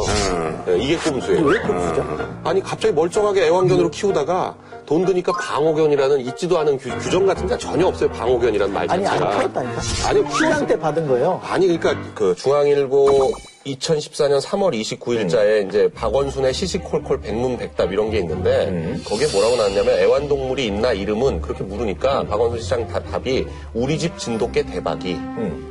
[0.65, 1.45] 네, 이게 꼼수예요.
[1.45, 2.04] 왜 꼼수죠?
[2.43, 4.56] 아니 갑자기 멀쩡하게 애완견으로 키우다가
[4.88, 8.10] 돈 드니까 방어견이라는 있지도 않은 규, 규정 같은 게 전혀 없어요.
[8.10, 9.38] 방어견이라는 말 아니, 안 자체가.
[9.38, 9.82] 키웠다니까.
[10.08, 11.39] 아니 키웠 때 받은 거예요.
[11.43, 13.32] 아니 그러니까 그 중앙일보
[13.75, 20.93] 2014년 3월 29일자에 이제 박원순의 시시콜콜 백문백답 이런 게 있는데 거기에 뭐라고 나왔냐면 애완동물이 있나
[20.93, 25.17] 이름은 그렇게 물으니까 박원순 시장 다- 답이 우리 집 진돗개 대박이.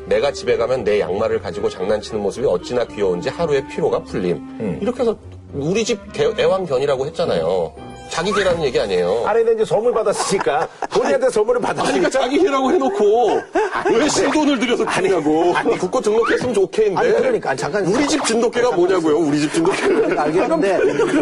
[0.06, 4.78] 내가 집에 가면 내 양말을 가지고 장난치는 모습이 어찌나 귀여운지 하루의 피로가 풀림.
[4.80, 5.16] 이렇게 해서
[5.54, 7.72] 우리 집 개- 애완견이라고 했잖아요
[8.10, 12.08] 자기 개라는 얘기 아니에요 아니, 근데 이제 선물 받았으니까, 본인한테 선물을 아니, 받았으니까.
[12.08, 13.40] 그러니까 자기 해라고 해놓고
[13.92, 15.54] 왜 신돈을 들여서 키냐고.
[15.54, 17.00] 아니, 국고 등록했으면 좋겠는데.
[17.00, 17.86] 아니, 그러니까, 아니, 잠깐.
[17.86, 20.18] 우리 집 진돗개가 뭐냐고요, 우리 집 진돗개는.
[20.18, 20.76] 알겠는데.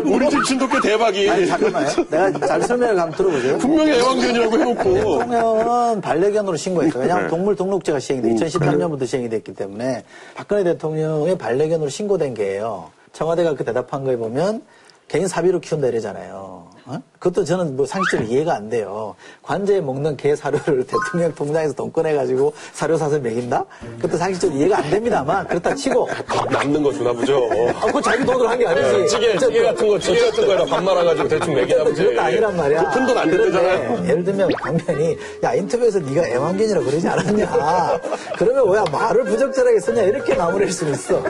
[0.07, 1.31] 우리 집 진돗개 대박이.
[1.31, 1.89] 아니, 잠깐만요.
[2.11, 3.59] 내가 잘 설명을 한번 들어보세요.
[3.59, 4.95] 분명히 애완견이라고 해놓고.
[4.95, 7.03] 대통령은 반려견으로 신고했어요.
[7.03, 12.91] 왜냐하면 동물 등록제가 시행이 돼 2013년부터 시행이 됐기 때문에 박근혜 대통령의 반려견으로 신고된 게예요.
[13.13, 14.63] 청와대가 그 대답한 거에 보면
[15.09, 16.54] 개인 사비로 키운다 이러잖아요.
[16.87, 17.01] 어?
[17.19, 19.15] 그것도 저는 뭐 상식적으로 이해가 안 돼요.
[19.43, 23.65] 관제에 먹는 개 사료를 대통령 통장에서 돈 꺼내가지고 사료 사서 먹인다?
[23.97, 26.07] 그것도 상식적으로 이해가 안 됩니다만 그렇다 치고
[26.51, 27.49] 남는 거 주나 보죠.
[27.75, 29.09] 아, 그거 자기 돈으로 한 게 아니지.
[29.09, 32.03] 찌개, 찌개 같은 거, 찌개 같은 거에다 밥 말아가지고 대충 먹이나 보지.
[32.05, 32.91] 그것도 아니란 말이야.
[32.91, 34.05] 큰돈 안 들잖아요.
[34.07, 38.01] 예를 들면 강변이 야 인터뷰에서 네가 애완견이라 그러지 않았냐.
[38.39, 41.23] 그러면 왜 말을 부적절하게 썼냐 이렇게 마무리할 수 있어.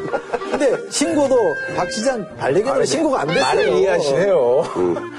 [0.65, 3.43] 근데 신고도 박 시장 반려견으로 신고가 안 됐어요.
[3.43, 4.65] 말을 이해하시네요.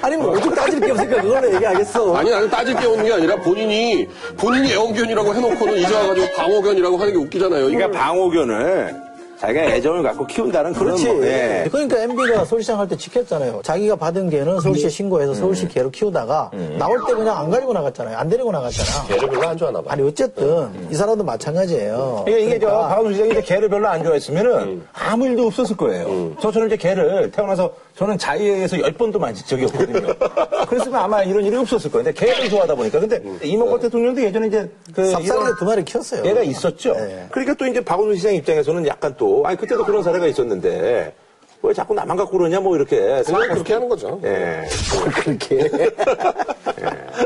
[0.01, 2.15] 아니 뭐 오죽 따질 게 없으니까 그걸로 얘기하겠어.
[2.15, 7.13] 아니, 나는 따질 게 없는 게 아니라 본인이, 본인이 애완견이라고 해놓고는 이제 와가지고 방어견이라고 하는
[7.13, 7.65] 게 웃기잖아요.
[7.65, 9.04] 그러니까 방호견을
[9.39, 11.05] 자기가 애정을 갖고 키운다는 그런 그렇지.
[11.11, 11.67] 뭐, 예.
[11.69, 13.61] 그러니까 MB가 서울시장 할 때 지켰잖아요.
[13.63, 18.15] 자기가 받은 개는 서울시에 신고해서 서울시 개로 키우다가 나올 때 그냥 안 가지고 나갔잖아요.
[18.17, 19.07] 안 데리고 나갔잖아.
[19.07, 19.91] 개를 별로 안 좋아하나 봐.
[19.93, 22.25] 아니 어쨌든 이 사람도 마찬가지예요.
[22.27, 26.31] 이게, 이게 저, 그러니까 박원순 시장이 이제 개를 별로 안 좋아했으면은 아무 일도 없었을 거예요.
[26.39, 30.13] 저, 저는 이제 개를 태어나서 저는 자의에서 열 번도 만진 적이 없거든요.
[30.67, 32.03] 그랬으면 아마 이런 일이 없었을 거예요.
[32.03, 32.99] 근데 개를 좋아하다 보니까.
[32.99, 35.11] 근데 이명박 대통령도 예전에 이제 그.
[35.11, 36.25] 삽살이도 이런 두 마리 키웠어요.
[36.25, 36.93] 애가 있었죠.
[36.93, 37.27] 네.
[37.31, 41.15] 그러니까 또 이제 박원순 시장 입장에서는 약간 또, 아니, 그때도 그런 사례가 있었는데,
[41.63, 43.23] 왜 자꾸 나만 갖고 그러냐, 뭐 이렇게.
[43.23, 44.19] 그냥 그렇게 하는 거죠.
[44.25, 44.63] 예.
[45.23, 45.69] 그렇게.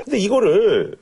[0.05, 0.95] 근데 이거를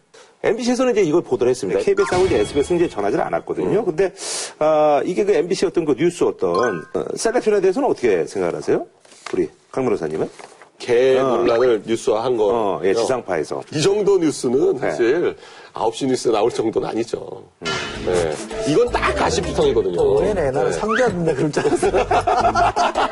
[0.43, 1.81] MBC에서는 이제 이걸 보도를 했습니다.
[1.81, 3.83] KBS하고 이제 SBS는 이제 전하지는 않았거든요.
[3.83, 4.13] 근데
[4.59, 8.85] 아, 이게 그 MBC 어떤 그 뉴스 어떤 어, 셀렉션에 대해서는 어떻게 생각을 하세요?
[9.33, 10.29] 우리 강 변호사님은?
[10.79, 12.45] 개 논란을 뉴스화한 거.
[12.47, 13.63] 어, 예, 지상파에서.
[13.73, 15.35] 이 정도 뉴스는 사실
[15.73, 17.43] 9시 뉴스에 나올 정도는 아니죠.
[18.05, 18.33] 네.
[18.69, 19.99] 이건 딱 가시부통이거든요.
[20.01, 20.77] 올해네 나는 네.
[20.77, 21.87] 상주하던데 그럴 줄 알았어.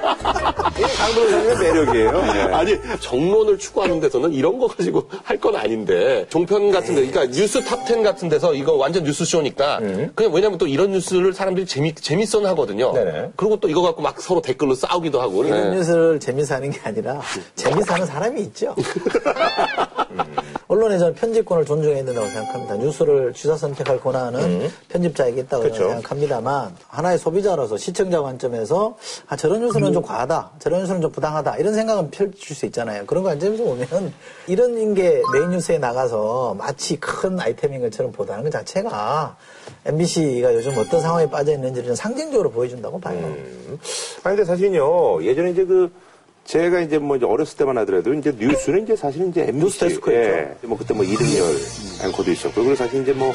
[0.78, 2.24] 이게 강 변호사님의 매력이에요.
[2.36, 2.42] 예.
[2.54, 7.60] 아니 정론을 추구하는 데서는 이런 거 가지고 할 건 아닌데 종편 같은 데 그러니까 뉴스
[7.64, 9.80] 탑10 같은 데서 이거 완전 뉴스 쇼니까
[10.16, 12.92] 그냥 왜냐면 또 이런 뉴스를 사람들이 재미 재밌어 하거든요.
[12.94, 13.32] 네네.
[13.36, 15.44] 그리고 또 이거 갖고 막 서로 댓글로 싸우기도 하고.
[15.46, 15.76] 이런 네.
[15.78, 17.22] 뉴스를 재미서 하는 게 아니라
[17.56, 18.74] 재미서 하는 사람이 있죠.
[20.68, 22.76] 언론에 저는 편집권을 존중해야 된다고 생각합니다.
[22.78, 25.90] 뉴스를 취사 선택할 권한은 편집자에게 있다고 그렇죠.
[25.90, 28.98] 생각합니다만 하나의 소비자로서 시청자 관점에서
[29.28, 33.06] 아, 저런 뉴스는 좀 과하다, 저런 뉴스는 좀 부당하다 이런 생각은 펼칠 수 있잖아요.
[33.06, 33.88] 그런 관점에서 보면
[34.48, 39.38] 이런 게 메인 뉴스에 나가서 마치 큰 아이템인 것처럼 보도되는 것 자체가
[39.86, 43.18] MBC가 요즘 어떤 상황에 빠져 있는지를 좀 상징적으로 보여준다고 봐요.
[44.24, 45.92] 아니, 근데 사실은요, 예전에 이제 그,
[46.46, 50.00] 제가 이제 뭐 이제 어렸을 때만 하더라도 이제 뉴스는 이제 사실 이제 MBC.
[50.10, 50.56] 예.
[50.62, 51.44] 뭐 그때 뭐 이등열
[52.06, 52.62] 앵커도 있었고.
[52.62, 53.34] 그리고 사실 이제 뭐,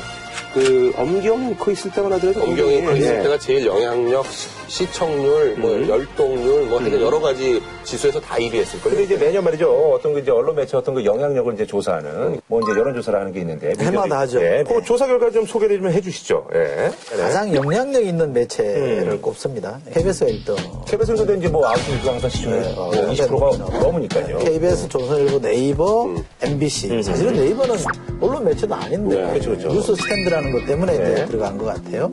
[0.54, 2.42] 그, 엄경 앵커 있을 때만 하더라도.
[2.42, 3.22] 엄경이 엄경이, 있을 예.
[3.22, 4.24] 때가 제일 영향력,
[4.68, 8.96] 시, 청률뭐 열동률, 뭐 하여튼 여러 가지 지수에서 다 1위 했을 거예요.
[8.96, 9.68] 근데 이제 매년 말이죠.
[9.92, 13.40] 어떤 그 이제 언론 매체 어떤 그 영향력을 이제 조사하는 뭐 이제 여론조사를 하는 게
[13.40, 13.74] 있는데.
[13.80, 14.40] 해마다 하죠.
[14.40, 14.62] 예.
[14.66, 14.84] 그 네.
[14.84, 16.46] 조사 결과 좀 소개를 좀 해주시죠.
[16.54, 16.90] 예.
[17.16, 19.80] 가장 영향력 있는 매체를 꼽습니다.
[19.92, 20.56] KBS가 1등.
[20.86, 23.26] KBS에서도 이제 뭐 아홉 시 뉴스가 항상 시청률 네, 뭐 네.
[23.26, 24.38] 20%가 넘으니까요.
[24.38, 26.08] KBS, 조선일보, 네이버,
[26.42, 27.02] MBC.
[27.02, 27.76] 사실은 네이버는
[28.20, 29.68] 언론 매체도 아닌데 네, 그렇죠, 그렇죠.
[29.68, 31.26] 뉴스 스탠드라는 것 때문에 네.
[31.26, 32.12] 들어간 것 같아요.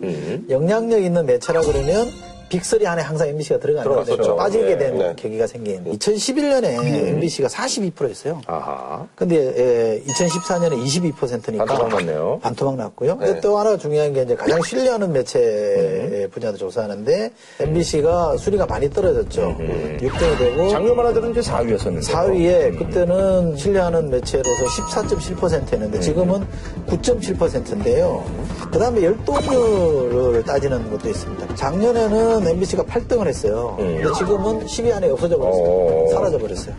[0.50, 2.08] 영향력 있는 매체라 그러면
[2.50, 4.36] 빅3 안에 항상 MBC가 들어가는데.
[4.36, 5.14] 빠지게 네, 된 네.
[5.16, 8.42] 계기가 생긴 2011년에 MBC가 42%였어요.
[8.48, 9.06] 아하.
[9.16, 12.40] 근데 2014년에 22%니까 반토막 났네요.
[12.42, 13.18] 반토막 났고요.
[13.18, 19.56] 근데 또 하나 중요한 게 이제 가장 신뢰하는 매체 분야도 조사하는데 MBC가 순위가 많이 떨어졌죠.
[19.58, 22.04] 6등이 되고 작년만 하더라도 이제 4위였었는데.
[22.04, 26.46] 4위에 그때는 신뢰하는 매체로서 14.7%였는데 지금은
[26.88, 28.24] 9.7%인데요.
[28.72, 31.56] 그 다음에 열동률을 따지는 것도 있습니다.
[31.56, 33.76] 작년에는 MBC가 8등을 했어요.
[33.78, 35.64] 근데 지금은 10위 안에 없어져 버렸어요.
[35.66, 36.08] 어.
[36.14, 36.76] 사라져 버렸어요.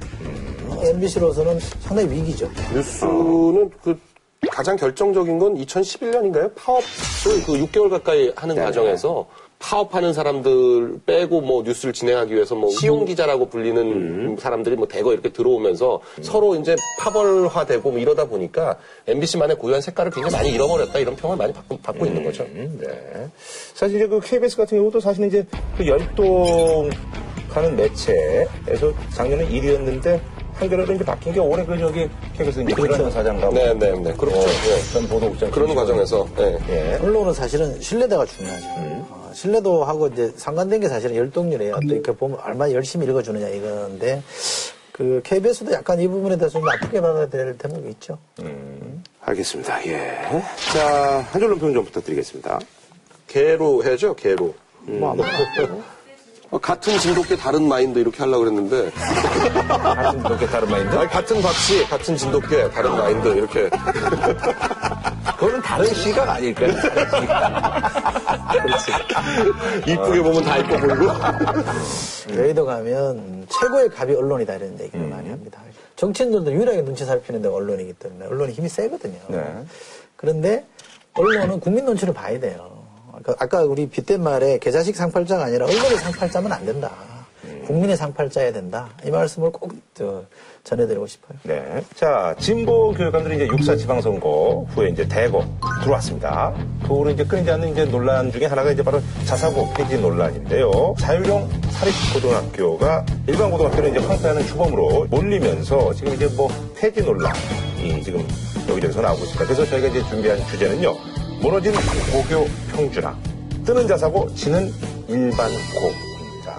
[0.82, 2.48] MBC로서는 상당히 위기죠.
[2.72, 3.98] 뉴스는 그
[4.50, 6.54] 가장 결정적인 건 2011년인가요?
[6.54, 9.26] 파업을 그 6개월 가까이 하는 과정에서
[9.58, 15.30] 파업하는 사람들 빼고 뭐 뉴스를 진행하기 위해서 뭐 시용 기자라고 불리는 사람들이 뭐 대거 이렇게
[15.30, 21.36] 들어오면서 서로 이제 파벌화되고 뭐 이러다 보니까 MBC만의 고유한 색깔을 굉장히 많이 잃어버렸다 이런 평을
[21.36, 22.44] 많이 받고, 받고 있는 거죠.
[22.44, 23.28] 음, 네.
[23.74, 25.44] 사실 이제 그 KBS 같은 경우도 사실은 이제
[25.76, 26.88] 그 열동
[27.48, 30.20] 하는 매체에서 작년에 1위였는데
[30.58, 34.12] 한겨레로 이제 바뀐 게 올해 그 저기 KBS 이제 그런 사장과 네, 네, 네.
[34.14, 34.40] 그렇죠.
[34.40, 34.92] 예.
[34.92, 36.58] 전 보도국장 그런 과정에서 예.
[36.68, 36.98] 예.
[37.00, 38.66] 언론은 사실은 신뢰도가 중요하죠.
[38.66, 41.78] 어, 신뢰도하고 이제 상관된 게 사실은 열동률이에요.
[41.88, 44.22] 또 이렇게 보면 얼마나 열심히 읽어주느냐 이건데
[44.92, 48.18] 그 KBS도 약간 이 부분에 대해서 좀 받아야 될 대목이 있죠.
[49.20, 49.86] 알겠습니다.
[49.86, 50.18] 예.
[50.72, 52.58] 자, 한 줄로 평좀 부탁드리겠습니다.
[53.28, 54.54] 개로 해죠, 개로.
[54.80, 55.82] 뭐 아마 어,
[56.56, 58.90] 같은 진돗개 다른 마인드 이렇게 하려고 그랬는데
[59.68, 60.96] 같은 그렇게 다른 마인드?
[60.96, 63.68] 아니, 같은 박씨 같은 진돗개 다른 마인드 이렇게
[65.38, 66.72] 그거는 다른 시각 아닐까요?
[69.86, 75.60] 이쁘게 보면 다 이뻐 보이고 여의도 가면 최고의 갑이 언론이다 이런 얘기를 많이 합니다.
[75.96, 79.18] 정치인들도 유일하게 눈치 살피는 데가 언론이기 때문에 언론이 힘이 세거든요.
[79.28, 79.44] 네.
[80.16, 80.64] 그런데
[81.14, 82.77] 언론은 국민 눈치를 봐야 돼요.
[83.18, 86.90] 아까- 아까 우리 빗댄 말에 계좌식 상팔자가 아니라 언론의 상팔자면 안 된다.
[87.66, 88.88] 국민의 상팔자야 된다.
[89.04, 90.24] 이 말씀을 꼭 저,
[90.64, 91.38] 전해드리고 싶어요.
[91.42, 91.82] 네.
[91.94, 95.44] 자, 진보 교육감들이 이제 6사 지방선거 후에 이제 대거
[95.82, 96.54] 들어왔습니다.
[96.82, 100.94] 그 후로 이제 끊이지 않는 이제 논란 중에 하나가 이제 바로 자사고 폐지 논란인데요.
[100.98, 108.26] 자율형 사립고등학교가 일반 고등학교를 이제 황폐하는 주범으로 몰리면서 지금 이제 뭐 폐지 논란이 지금
[108.68, 109.44] 여기저기서 나오고 있습니다.
[109.44, 110.94] 그래서 저희가 이제 준비한 주제는요.
[111.40, 111.72] 무너진
[112.12, 113.16] 고교 평준화.
[113.64, 114.72] 뜨는 자사고 지는
[115.08, 116.07] 일반 고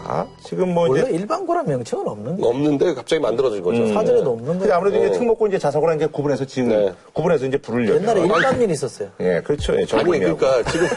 [0.10, 0.28] 입니다.
[0.44, 2.48] 지금 뭐 원래 이제 일반고란 명칭은 없는 거예요.
[2.48, 3.88] 없는데 갑자기 만들어진 거죠.
[3.94, 4.74] 사전에도 없는 거예요.
[4.74, 6.94] 아무래도 이제 특목고 이제 자사고랑 이제 구분해서 지금 네.
[7.14, 9.10] 구분해서 이제 부르려면 옛날에 일반민이 있었어요.
[9.20, 9.74] 예, 그렇죠.
[9.76, 10.20] 예, 아니.
[10.20, 10.88] 그러니까 지금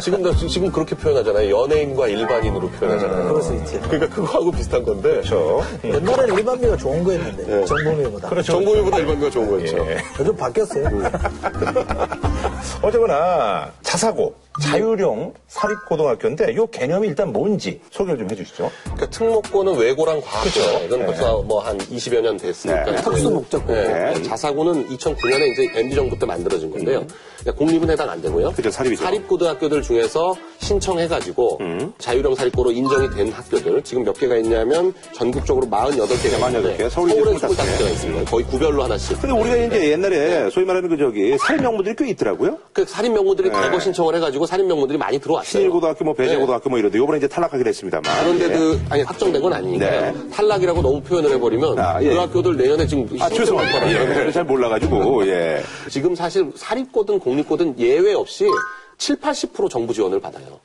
[0.00, 1.54] 지금도 지금 그렇게 표현하잖아요.
[1.54, 3.28] 연예인과 일반인으로 표현하잖아요.
[3.28, 3.78] 그럴 수 있지.
[3.80, 5.10] 그러니까 그거하고 비슷한 건데.
[5.10, 5.62] 그렇죠.
[5.84, 8.28] 옛날에는 일반미가 좋은 거였는데 정부미보다.
[8.28, 8.52] 그렇죠.
[8.52, 9.78] 정부미보다 일반인가 좋은 거였죠.
[9.90, 9.98] 예.
[10.18, 10.88] 요즘 바뀌었어요.
[12.82, 18.70] 어쨌거나 자사고 자율형 사립고등학교인데 이 개념이 일단 뭔지 소개를 좀 해주시죠.
[18.84, 20.84] 그러니까 특목고는 외고랑 과학고 그렇죠.
[20.84, 21.06] 이건 네.
[21.06, 22.84] 벌써 뭐 한 20여 년 됐으니까.
[22.84, 22.92] 네.
[22.92, 23.72] 이제 특수 목적고.
[23.72, 24.22] 네.
[24.22, 27.06] 자사고는 2009년에 이제 MB 정부 때 만들어진 건데요.
[27.40, 28.48] 그러니까 공립은 해당 안 되고요.
[28.48, 28.52] 음.
[28.52, 29.02] 그죠, 사립이죠.
[29.04, 31.92] 사립고등학교들 중에서 신청해가지고 음.
[31.98, 36.88] 자율형 사립고로 인정이 된 학교들 지금 몇 개가 있냐면 전국적으로 48개가 48 개.
[36.88, 38.30] 서울이 서울에 이제 25개가 있습니다.
[38.30, 39.20] 거의 구별로 하나씩.
[39.20, 42.58] 근데 우리가 이제 옛날에 소위 말하는 그 저기 사립 명문들이 꽤 있더라고요.
[42.72, 43.60] 그 살인 명문들이 네.
[43.60, 45.50] 대거 신청을 해가지고 살인 명문들이 많이 들어왔어요.
[45.50, 46.24] 신일고등학교, 뭐 네.
[46.24, 48.22] 배재고등학교 뭐 이런데 요번에 이제 탈락하긴 했습니다만.
[48.22, 48.48] 그런데 예.
[48.48, 50.00] 그 아니 확정된 건 아니니까요.
[50.00, 50.30] 네.
[50.30, 52.10] 탈락이라고 너무 표현을 해버리면 아, 예.
[52.10, 54.26] 그 학교들 내년에 지금 아, 죄송합니다.
[54.26, 55.62] 예, 잘 몰라가지고, 예.
[55.90, 58.46] 지금 사실 사립고든 공립고든 예외 없이
[59.02, 60.60] 7, 80% 정부 지원을 받아요.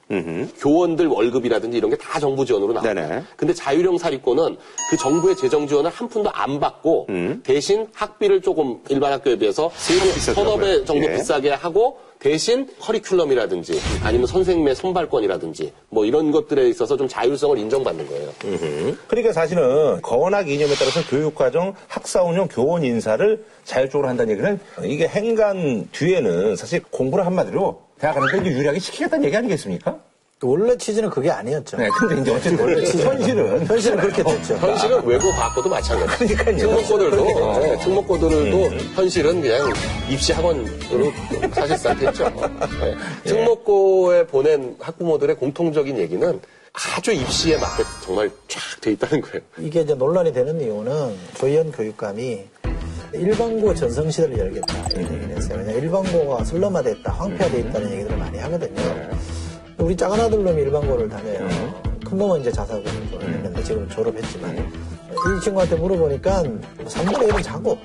[0.60, 2.94] 교원들 월급이라든지 이런 게 다 정부 지원으로 나와요.
[2.94, 3.24] 네네.
[3.36, 4.58] 근데 자율형 사립고는
[4.92, 7.08] 그 정부의 재정 지원을 한 푼도 안 받고
[7.44, 9.72] 대신 학비를 조금 일반 학교에 비해서.
[10.36, 11.16] 서너 배 정도 예.
[11.16, 18.30] 비싸게 하고 대신 커리큘럼이라든지 아니면 선생님의 선발권이라든지 뭐 이런 것들에 있어서 좀 자율성을 인정받는 거예요.
[19.08, 25.88] 그러니까 사실은 건학 이념에 따라서 교육과정, 학사 운영, 교원 인사를 자율적으로 한다는 얘기는 이게 행간
[25.92, 30.00] 뒤에는 사실 공부를 한마디로 대학 가니까 이제 유리하게 시키겠다는 얘기 아니겠습니까?
[30.44, 31.78] 원래 취지는 그게 아니었죠.
[31.78, 34.56] 네, 근데 이제 어쨌든 원래 현실은 현실은 그렇게 됐죠.
[34.58, 36.28] 현실은 외고 과학고도 마찬가지.
[36.36, 36.58] 그러니까요.
[36.58, 37.60] 특목고들도 그러니까.
[37.60, 39.74] 네, 특목고들도 현실은 그냥
[40.08, 41.12] 입시 학원으로
[41.54, 42.30] 사실상 됐죠.
[42.30, 42.96] 네.
[43.24, 46.40] 특목고에 보낸 학부모들의 공통적인 얘기는
[46.96, 49.40] 아주 입시에 맞게 정말 쫙 돼 있다는 거예요.
[49.58, 52.46] 이게 이제 논란이 되는 이유는 조희연 교육감이
[53.14, 55.37] 일반고 전성시대를 열겠다 이
[55.78, 58.82] 일반고가 슬럼화됐다, 황폐화돼 있다는 얘기들을 많이 하거든요.
[59.78, 61.48] 우리 작은 아들 놈이 일반고를 다녀요.
[62.06, 66.44] 큰 놈은 이제 자사고를 했는데 지금 졸업했지만 이 친구한테 물어보니까
[66.86, 67.78] 3분의 1은 자고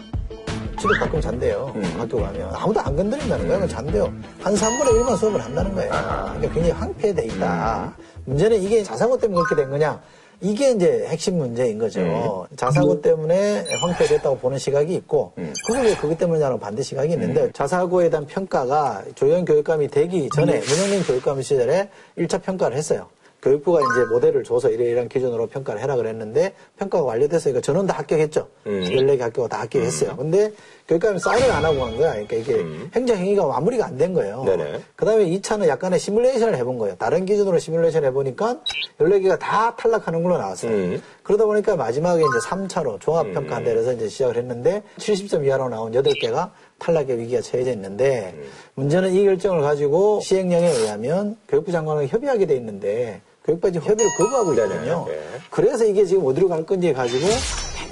[0.80, 1.72] 집에 가끔 잔대요.
[1.98, 3.68] 학교 가면 아무도 안 건드린다는 거예요.
[3.68, 4.12] 잔대요.
[4.40, 5.90] 한 3분의 1만 수업을 한다는 거예요.
[5.90, 7.96] 그러니까 굉장히 황폐돼 있다.
[8.24, 10.00] 문제는 이게 자사고 때문에 그렇게 된 거냐?
[10.42, 12.46] 이게 이제 핵심 문제인 거죠.
[12.56, 15.32] 자사고 때문에 황폐됐다고 보는 시각이 있고,
[15.66, 21.04] 그게 왜 그것 때문이냐는 반대 시각이 있는데, 자사고에 대한 평가가 조현 교육감이 되기 전에, 문영민
[21.04, 23.06] 교육감 시절에 1차 평가를 했어요.
[23.42, 28.46] 교육부가 이제 모델을 줘서 이러이러한 기준으로 평가를 해라 그랬는데 평가가 완료됐으니까 저는 다 합격했죠.
[28.64, 30.16] 14개 학교가 다 합격했어요.
[30.16, 30.52] 근데
[30.86, 32.12] 교육감이 사인을 안 하고 간 거야.
[32.12, 34.44] 그러니까 이게 행정행위가 마무리가 안 된 거예요.
[34.46, 34.82] 음.
[34.96, 36.96] 그 다음에 2차는 약간의 시뮬레이션을 해본 거예요.
[36.96, 38.60] 다른 기준으로 시뮬레이션을 해보니까
[38.98, 40.72] 14개가 다 탈락하는 걸로 나왔어요.
[40.72, 41.02] 음.
[41.24, 47.18] 그러다 보니까 마지막에 이제 3차로 종합평가한다 그래서 이제 시작을 했는데 70점 이하로 나온 8개가 탈락의
[47.18, 48.44] 위기가 처해져 있는데 음.
[48.74, 54.52] 문제는 이 결정을 가지고 시행령에 의하면 교육부 장관과 협의하게 돼 있는데 교육부가 지금 협의를 거부하고
[54.54, 55.04] 있거든요.
[55.08, 55.20] 네.
[55.50, 57.26] 그래서 이게 지금 어디로 갈 건지 가지고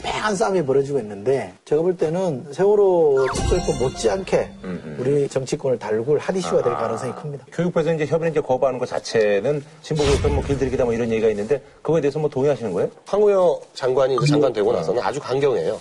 [0.02, 4.50] 팽팽한 싸움이 벌어지고 있는데 제가 볼 때는 세월호 특별법 못지않게
[4.98, 7.46] 우리 정치권을 달굴 핫 이슈가 될 가능성이 큽니다.
[7.52, 12.00] 교육부에서 이제 협의를 이제 거부하는 것 자체는 진보교육권 뭐 길들이기다 뭐 이런 얘기가 있는데 그거에
[12.00, 12.88] 대해서 뭐 동의하시는 거예요?
[13.06, 15.78] 황우여 장관이 이제 장관 되고 나서는 아주 강경해요.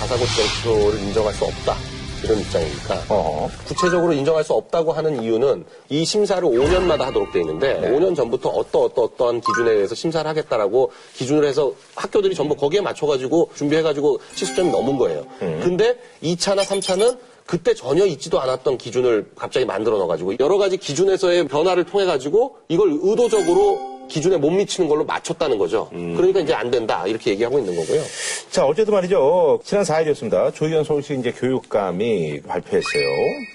[0.00, 1.74] 자사고 지정초를 인정할 수 없다.
[2.24, 3.04] 이런 입장이니까.
[3.08, 3.50] 어허.
[3.66, 8.80] 구체적으로 인정할 수 없다고 하는 이유는 이 심사를 5년마다 하도록 돼 있는데 5년 전부터 어떠
[8.82, 14.98] 어떠 어떠한 기준에 의해서 심사를 하겠다라고 기준을 해서 학교들이 전부 거기에 맞춰가지고 준비해가지고 70점이 넘은
[14.98, 15.24] 거예요.
[15.38, 21.84] 근데 2차나 3차는 그때 전혀 있지도 않았던 기준을 갑자기 만들어 넣어가지고 여러 가지 기준에서의 변화를
[21.84, 25.88] 통해 가지고 이걸 의도적으로 기준에 못 미치는 걸로 맞췄다는 거죠.
[25.90, 28.02] 그러니까 이제 안 된다 이렇게 얘기하고 있는 거고요.
[28.50, 29.60] 자, 어쨌든 말이죠.
[29.64, 30.52] 지난 4일이었습니다.
[30.54, 33.04] 조희연 서울시 이제 교육감이 발표했어요.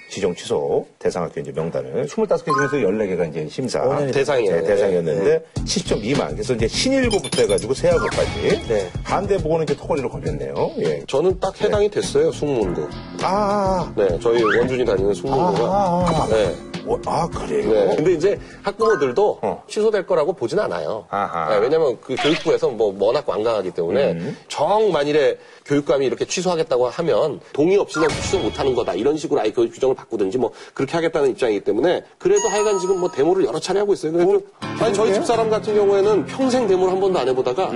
[0.09, 4.61] 지정 취소 대상학교 이제 명단을 25개 중에서 14개가 이제 심사 오년이 대상이에요.
[4.61, 6.31] 네, 대상이었는데 70점 미만.
[6.31, 8.89] 그래서 이제 신일고부터 해가지고 세하고까지 네.
[9.03, 10.71] 반대 보고는 이제 토거리로 걸렸네요.
[10.79, 11.03] 예.
[11.07, 12.87] 저는 딱 해당이 됐어요 숙문고.
[13.23, 15.63] 아, 네, 저희 원준이 다니는 숙문고가.
[15.65, 16.27] 아, 아.
[16.29, 16.55] 네.
[16.85, 17.69] 어, 아 그래요?
[17.69, 17.95] 네.
[17.95, 19.63] 근데 이제 학부모들도 어.
[19.67, 21.05] 취소될 거라고 보진 않아요.
[21.49, 24.37] 네, 왜냐면 그 교육부에서 뭐 워낙 완강하기 때문에 음.
[24.47, 28.93] 정 만일에 교육감이 이렇게 취소하겠다고 하면 동의 없이는 취소 못 하는 거다.
[28.93, 33.09] 이런 식으로 아예 교육 규정을 바꾸든지 뭐 그렇게 하겠다는 입장이기 때문에 그래도 하여간 지금 뭐
[33.09, 34.11] 데모를 여러 차례 하고 있어요.
[34.11, 34.39] 그래서
[34.79, 37.69] 아니 저희 집사람 같은 경우에는 평생 데모를 한 번도 안 해보다가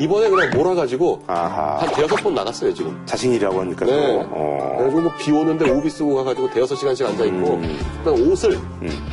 [0.00, 1.30] 이번에 그냥 몰아가지고 음.
[1.30, 1.78] 아하.
[1.78, 3.02] 한 대여섯 번 나갔어요 지금.
[3.06, 3.86] 자신이라고 하니까.
[3.86, 3.90] 또.
[3.92, 4.26] 네.
[4.30, 4.74] 어.
[4.78, 7.60] 그래가지고 뭐 비 오는데 오비 쓰고 가가지고 대여섯 시간씩 앉아 있고,
[8.04, 8.58] 그다음 옷을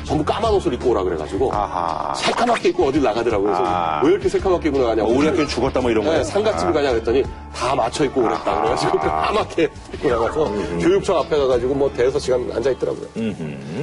[0.06, 2.14] 전부 까만 옷을 입고 오라 그래가지고, 아하.
[2.16, 3.48] 새까맣게 입고 어딜 나가더라고요.
[3.52, 4.02] 그래서 아.
[4.04, 5.10] 왜 이렇게 새까맣게 입고 나가냐고.
[5.10, 6.24] 어, 우리 학교는 죽었다 뭐 이런 네, 거예요.
[6.24, 8.62] 상가집을 가냐 그랬더니 다 맞춰 입고 오랬다.
[8.62, 10.46] 그래가지고 까맣게 입고 나가서
[10.80, 13.08] 교육청 앞에 가가지고 뭐 대여섯 시간 앉아 있더라고요.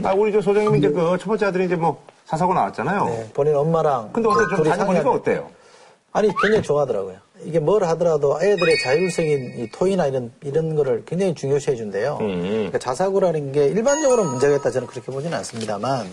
[0.04, 3.04] 아, 우리 저 소장님이 이제 그 첫 번째 아들이 이제 뭐 사사고 나왔잖아요.
[3.06, 5.48] 네, 본인 엄마랑 근데 어때 좀 다녀보니까 어때요?
[6.12, 7.16] 아니 굉장히 좋아하더라고요.
[7.44, 12.16] 이게 뭘 하더라도 아이들의 자율성인 이 토의나 이런 이런 거를 굉장히 중요시해 준대요.
[12.18, 16.06] 그러니까 자사고라는 게 일반적으로 문제가 있다 저는 그렇게 보지는 않습니다만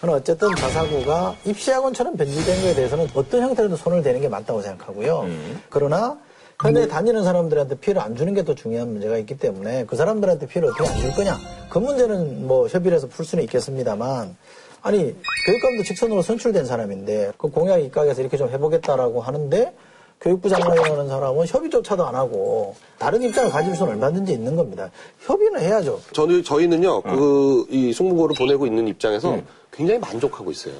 [0.00, 5.26] 저는 어쨌든 자사고가 입시학원처럼 변질된 거에 대해서는 어떤 형태로든 손을 대는 게 맞다고 생각하고요.
[5.68, 6.16] 그러나
[6.62, 10.70] 현대 다니는 사람들한테 피해를 안 주는 게 더 중요한 문제가 있기 때문에 그 사람들한테 피해를
[10.70, 14.36] 어떻게 안 줄 거냐 그 문제는 뭐 협의를 해서 풀 수는 있겠습니다만
[14.82, 15.14] 아니
[15.46, 19.74] 교육감도 직선으로 선출된 사람인데 그 공약 입각에서 이렇게 좀 해보겠다라고 하는데
[20.22, 24.90] 교육부 장관이라는 사람은 협의조차도 안 하고 다른 입장을 가질 수는 얼마든지 있는 겁니다.
[25.20, 25.98] 협의는 해야죠.
[26.12, 29.38] 저는 저희는요 그이 숙문고를 보내고 있는 입장에서
[29.72, 30.74] 굉장히 만족하고 있어요.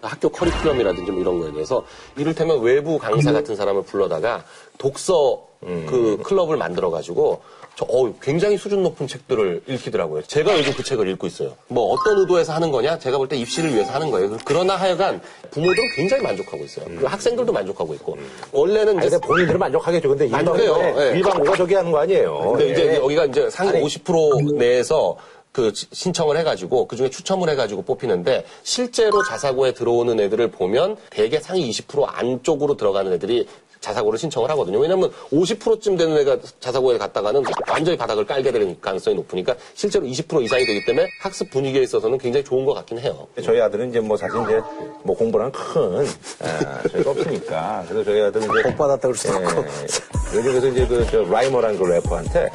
[0.00, 1.84] 학교 커리큘럼이라든지 뭐 이런 거에 대해서
[2.16, 4.44] 이를테면 외부 강사 같은 사람을 불러다가
[4.80, 7.42] 독서 그 클럽을 만들어 가지고
[7.76, 10.22] 저 어, 굉장히 수준 높은 책들을 읽히더라고요.
[10.22, 11.52] 제가 요즘 그 책을 읽고 있어요.
[11.68, 12.98] 뭐 어떤 의도에서 하는 거냐?
[12.98, 14.38] 제가 볼 때 입시를 위해서 하는 거예요.
[14.44, 16.86] 그러나 하여간 부모들은 굉장히 만족하고 있어요.
[16.86, 18.16] 그리고 학생들도 만족하고 있고
[18.52, 20.08] 원래는 아니, 이제 근데 본인들은 만족하겠죠.
[20.08, 20.76] 근데 만족해요.
[20.96, 21.18] 네.
[21.18, 22.52] 일반고가 저기 하는 거 아니에요.
[22.56, 22.72] 근데 예.
[22.72, 25.16] 이제 여기가 이제 상위 50% 내에서
[25.52, 31.38] 그 지- 신청을 해가지고 그 중에 추첨을 해가지고 뽑히는데 실제로 자사고에 들어오는 애들을 보면 대개
[31.40, 33.46] 상위 20% 안쪽으로 들어가는 애들이
[33.80, 34.78] 자사고를 신청을 하거든요.
[34.78, 40.66] 왜냐면 50%쯤 되는 애가 자사고에 갔다가는 완전히 바닥을 깔게 될 가능성이 높으니까 실제로 20% 이상이
[40.66, 43.26] 되기 때문에 학습 분위기에 있어서는 굉장히 좋은 것 같긴 해요.
[43.42, 44.60] 저희 아들은 이제 뭐 사실 이제
[45.02, 46.06] 뭐 공부랑 큰
[46.40, 49.60] 아, 저희가 없으니까 그래서 저희 아들은 이제 복 받았다 그럴 수도 없고.
[49.62, 50.36] 예.
[50.36, 52.50] 요즘 그래서 이제 그 저 라이머라는 그 래퍼한테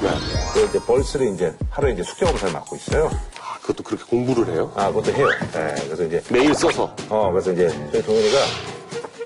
[0.54, 3.10] 그 이제 벌스를 이제 하루에 이제 숙제 검사를 맡고 있어요.
[3.42, 4.72] 아, 그것도 그렇게 공부를 해요?
[4.76, 5.28] 아 그것도 해요.
[5.56, 5.84] 예.
[5.86, 6.96] 그래서 이제 매일 써서.
[7.10, 8.38] 어 그래서 이제 저희 동현이가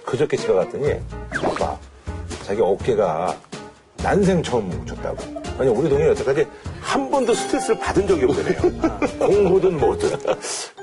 [0.05, 0.93] 그저께 집에 갔더니
[1.43, 1.77] 아빠
[2.49, 3.37] 자기 어깨가
[3.97, 5.17] 난생 처음 뭉쳤다고.
[5.59, 6.47] 아니 우리 동현이 여태까지
[6.81, 8.89] 한 번도 스트레스를 받은 적이 없대요.
[9.19, 10.09] 공부든 뭐든.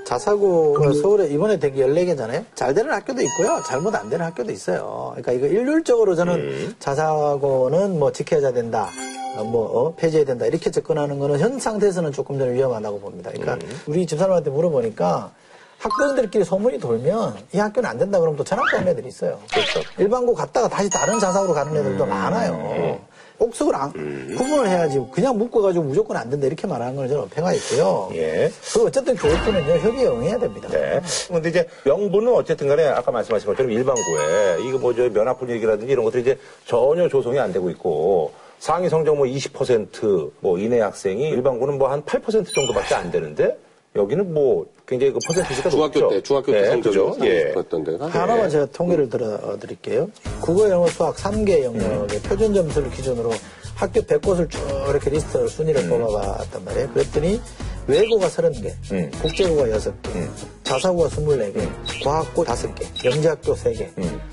[0.04, 2.44] 자사고가 서울에 이번에 되게 14개잖아요.
[2.54, 3.60] 잘 되는 학교도 있고요.
[3.66, 5.14] 잘못 안 되는 학교도 있어요.
[5.16, 8.88] 그러니까 이거 일률적으로 저는 자사고는 뭐 지켜야 된다.
[9.36, 10.46] 어, 뭐 어, 폐지해야 된다.
[10.46, 13.32] 이렇게 접근하는 거는 현 상태에서는 조금 저는 위험하다고 봅니다.
[13.34, 15.32] 그러니까 우리 집사람한테 물어보니까
[15.78, 19.38] 학부모들끼리 소문이 돌면 이 학교는 안 된다 그러면 또 전학 가는 애들이 있어요.
[19.52, 19.80] 그렇죠.
[19.98, 22.98] 일반고 갔다가 다시 다른 자사고로 가는 애들도 많아요.
[23.38, 28.08] 옥석을 안, 구분을 해야지 그냥 묶어가지고 무조건 안 된다 이렇게 말하는 걸 저는 폐가했고요.
[28.14, 28.50] 예.
[28.72, 30.68] 그 어쨌든 교육부는요 협의에 응해야 됩니다.
[30.70, 31.02] 네.
[31.28, 36.22] 근데 이제 명분은 어쨌든 간에 아까 말씀하신 것처럼 일반고에 이거 뭐저 면학 분위기라든지 이런 것들이
[36.22, 42.02] 이제 전혀 조성이 안 되고 있고 상위 성적 뭐 20%뭐 이내 학생이 일반고는 뭐 한
[42.04, 43.58] 8% 정도밖에 안 되는데
[43.96, 46.14] 여기는 뭐 굉장히 그 퍼센티지가 중학교 높죠.
[46.16, 47.26] 때, 중학교 때 네, 성적이?
[47.26, 47.52] 예.
[47.52, 48.06] 그랬던 데가.
[48.06, 50.08] 하나만 제가 통계를 들어드릴게요.
[50.40, 53.32] 국어, 영어, 수학 3개 영역의 표준 점수를 기준으로
[53.74, 56.88] 학교 100곳을 쭉 이렇게 리스트를 순위를 뽑아봤단 말이에요.
[56.92, 57.40] 그랬더니
[57.86, 59.10] 외고가 30개, 음.
[59.22, 60.28] 국제고가 6개,
[60.64, 61.68] 자사고가 24개,
[62.02, 63.88] 과학고 5개, 영재학교 3개,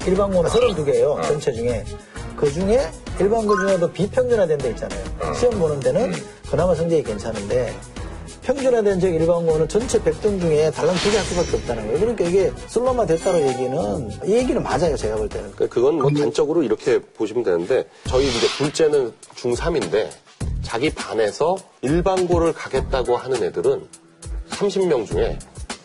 [0.07, 1.21] 일반고는 32개예요.
[1.23, 1.83] 전체 중에.
[2.35, 2.81] 그 중에
[3.19, 5.03] 일반고 중에도 비평준화된 데 있잖아요.
[5.39, 6.11] 시험 보는 데는
[6.49, 7.71] 그나마 성적이 괜찮은데
[8.43, 11.99] 평준화된 적 일반고는 전체 100등 중에 달랑 두개 학교밖에 없다는 거예요.
[11.99, 14.97] 그러니까 이게 슬럼화 됐다는 얘기는 이 얘기는 맞아요.
[14.97, 15.51] 제가 볼 때는.
[15.53, 20.09] 그러니까 그건 뭐 단적으로 이렇게 보시면 되는데 저희 이제 둘째는 중3인데
[20.61, 23.87] 자기 반에서 일반고를 가겠다고 하는 애들은
[24.49, 25.39] 30명 중에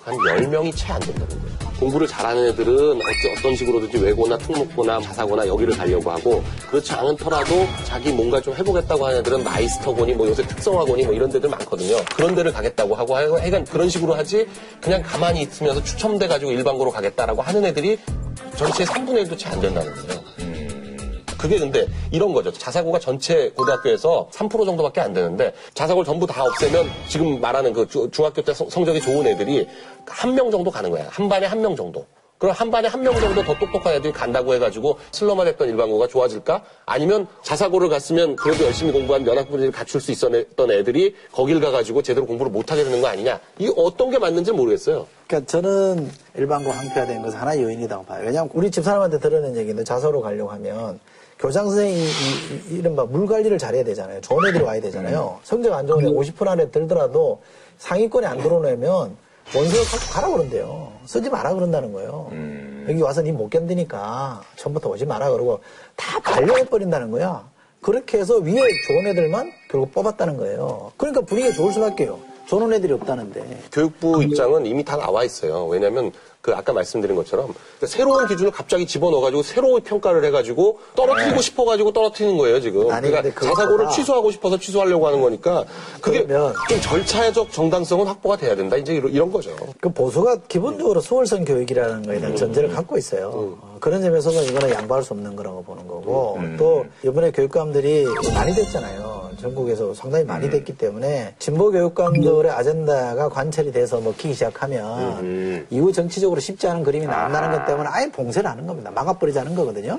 [0.08, 1.58] 한 10명이 채 안 된다는 거예요.
[1.78, 3.00] 공부를 잘하는 애들은
[3.38, 9.18] 어떤 식으로든지 외고나 특목고나 자사고나 여기를 가려고 하고 그렇지 않더라도 자기 뭔가 좀 해보겠다고 하는
[9.20, 11.98] 애들은 마이스터고니 뭐 요새 특성화고니 뭐 이런 데들 많거든요.
[12.16, 14.48] 그런 데를 가겠다고 하고 하여간 그런 식으로 하지
[14.80, 17.96] 그냥 가만히 있으면서 추첨돼 가지고 일반고로 가겠다라고 하는 애들이
[18.56, 20.17] 전체 3분의 1도 채 안 된다는 거예요.
[21.38, 22.52] 그게 근데 이런 거죠.
[22.52, 28.08] 자사고가 전체 고등학교에서 3% 정도밖에 안 되는데 자사고를 전부 다 없애면 지금 말하는 그 주-
[28.12, 29.66] 중학교 때 성- 성적이 좋은 애들이
[30.06, 31.06] 한 명 정도 가는 거야.
[31.10, 32.04] 한 반에 한 명 정도.
[32.38, 36.62] 그럼 한 반에 한 명 정도 더 똑똑한 애들이 간다고 해가지고 슬럼화 됐던 일반고가 좋아질까?
[36.86, 42.52] 아니면 자사고를 갔으면 그래도 열심히 공부한 면학분들이 갖출 수 있었던 애들이 거길 가가지고 제대로 공부를
[42.52, 43.40] 못하게 되는 거 아니냐?
[43.58, 45.06] 이게 어떤 게 맞는지 모르겠어요.
[45.26, 48.22] 그러니까 저는 일반고 항표화된 것은 하나의 요인이라고 봐요.
[48.24, 51.00] 왜냐하면 우리 집사람한테 들어낸 얘기인데 자서로 가려고 하면
[51.38, 54.20] 교장 선생님이 이- 이른바 물 관리를 잘해야 되잖아요.
[54.20, 55.38] 좋은 애들이 와야 되잖아요.
[55.44, 57.40] 성적 안 좋은 애 50% 안에 들더라도
[57.78, 59.16] 상위권에 안 들어오려면
[59.54, 60.92] 원서를 갖고 가라 그런대요.
[61.06, 62.30] 쓰지 마라 그런다는 거예요.
[62.88, 65.60] 여기 와서 니 못 견디니까 처음부터 오지 마라 그러고
[65.96, 67.48] 다 반려해버린다는 거야.
[67.80, 70.90] 그렇게 해서 위에 좋은 애들만 결국 뽑았다는 거예요.
[70.96, 72.18] 그러니까 분위기가 좋을 수밖에요.
[72.48, 73.64] 좋은 애들이 없다는데.
[73.70, 75.66] 교육부 입장은 이미 다 나와 있어요.
[75.66, 77.46] 왜냐하면 그 아까 말씀드린 것처럼
[77.76, 82.86] 그러니까 새로운 기준을 갑자기 집어넣어가지고 새로운 평가를 해가지고 떨어뜨리고 싶어가지고 떨어뜨리는 거예요 지금.
[82.88, 82.92] 네.
[82.94, 85.66] 아니, 그러니까 자사고를 취소하고 싶어서 취소하려고 하는 거니까
[86.00, 88.76] 그게 그러면- 좀 절차적 정당성은 확보가 돼야 된다.
[88.78, 89.54] 이제 이런, 이런 거죠.
[89.80, 93.30] 그 보수가 기본적으로 수월성 교육이라는 거에 대한 전제를 갖고 있어요.
[93.34, 99.17] 어, 그런 점에서는 이거는 양보할 수 없는 거라고 보는 거고 또 이번에 교육감들이 많이 됐잖아요.
[99.38, 106.66] 전국에서 상당히 많이 됐기 때문에 진보 교육감들의 아젠다가 관철이 돼서 먹히기 시작하면 이후 정치적으로 쉽지
[106.68, 108.90] 않은 그림이 나온다는 것 때문에 아예 봉쇄를 하는 겁니다.
[108.90, 109.98] 막아버리자는 거거든요.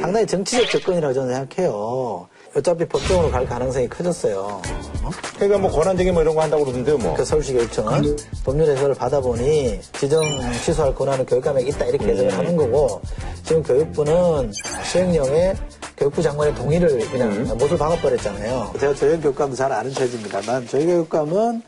[0.00, 2.28] 상당히 정치적 접근이라고 저는 생각해요.
[2.54, 4.60] 어차피 법정으로 갈 가능성이 커졌어요.
[5.02, 5.10] 어?
[5.36, 7.14] 그러니까 뭐 권한쟁의 뭐 이런 거 한다고 그러던데요, 뭐.
[7.14, 10.24] 그 서울시 교육청은 법률 해설을 받아보니 지정
[10.64, 13.00] 취소할 권한은 교육감에게 있다 이렇게 해석을 하는 거고
[13.44, 14.52] 지금 교육부는
[14.84, 15.54] 시행령에
[15.96, 18.72] 교육부 장관의 동의를 그냥 못을 박아버렸잖아요.
[18.80, 20.40] 제가 조현 교육감도 잘 아는 체제입니다.
[20.40, 21.62] 난 저희 교육감은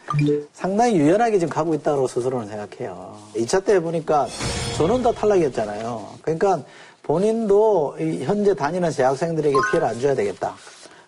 [0.53, 3.15] 상당히 유연하게 지금 가고 있다고 스스로는 생각해요.
[3.37, 4.27] 2차 때 보니까
[4.79, 6.09] 저는 다 탈락이었잖아요.
[6.23, 6.63] 그러니까
[7.03, 10.55] 본인도 이 현재 다니는 재학생들에게 피해를 안 줘야 되겠다.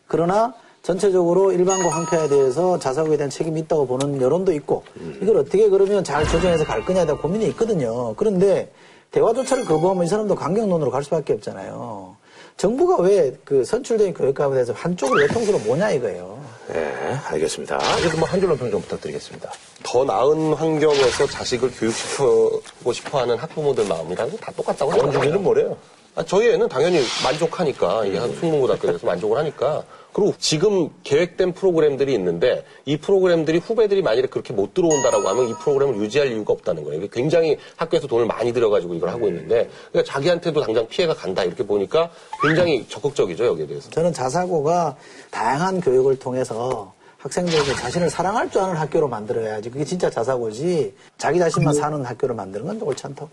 [0.06, 4.82] 그러나 전체적으로 일반고 항표에 대해서 자사고에 대한 책임이 있다고 보는 여론도 있고
[5.22, 8.14] 이걸 어떻게 그러면 잘 조정해서 갈 거냐에 대한 고민이 있거든요.
[8.16, 8.70] 그런데
[9.12, 12.16] 대화조차를 거부하면 이 사람도 강경론으로 갈 수밖에 없잖아요.
[12.56, 16.38] 정부가 왜 그 선출된 교육감에 대해서 한쪽을 외통수로 뭐냐 이거예요.
[16.68, 16.92] 네,
[17.26, 17.78] 알겠습니다.
[17.98, 19.52] 그래서 뭐한 줄로 평 좀 부탁드리겠습니다.
[19.82, 25.40] 더 나은 환경에서 자식을 교육시키고 싶어 하는 학부모들 마음이랑 다 똑같다고 원준이는 생각해요.
[25.40, 25.76] 뭐래요?
[26.16, 32.64] 아, 저희 애는 당연히 만족하니까 이게 한 숙문고등학교에서 만족을 하니까 그리고 지금 계획된 프로그램들이 있는데
[32.84, 37.00] 이 프로그램들이 후배들이 만약에 그렇게 못 들어온다라고 하면 이 프로그램을 유지할 이유가 없다는 거예요.
[37.00, 41.66] 이게 굉장히 학교에서 돈을 많이 들여가지고 이걸 하고 있는데 그러니까 자기한테도 당장 피해가 간다 이렇게
[41.66, 42.10] 보니까
[42.40, 43.90] 굉장히 적극적이죠 여기에 대해서.
[43.90, 44.94] 저는 자사고가
[45.32, 49.70] 다양한 교육을 통해서 학생들에게 자신을 사랑할 줄 아는 학교로 만들어야지.
[49.70, 50.94] 그게 진짜 자사고지.
[51.18, 53.30] 자기 자신만 사는 학교로 만드는 건 옳지 않다고.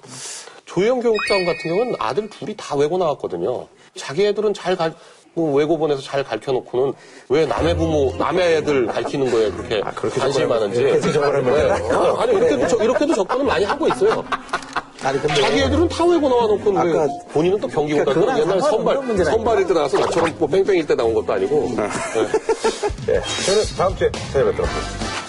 [0.74, 3.68] 조영 교육장 같은 경우는 아들 둘이 다 외고 나왔거든요.
[3.98, 4.90] 자기 애들은 잘 가,
[5.34, 6.94] 뭐 외고 보내서 잘 가르쳐놓고는
[7.28, 10.82] 왜 남의 부모, 남의 애들 가르치는 거에 그렇게, 그렇게 관심이 많은지.
[10.82, 11.70] 그렇게 네.
[12.18, 14.24] 아니, 이렇게도, 저- 이렇게도 접근을 많이 하고 있어요.
[15.04, 15.42] 아니, 근데.
[15.42, 18.96] 자기 애들은 다 외고 나와놓고 왜 아까- 본인은 또 경기 못 그러니까 옛날 선발.
[19.26, 21.70] 선발일 때 나와서 나처럼 뭐 뺑뺑일 때 나온 것도 아니고.
[21.76, 21.84] 네.
[23.08, 25.21] 네, 저는 다음 주에 찾아뵙도록 하겠습니다.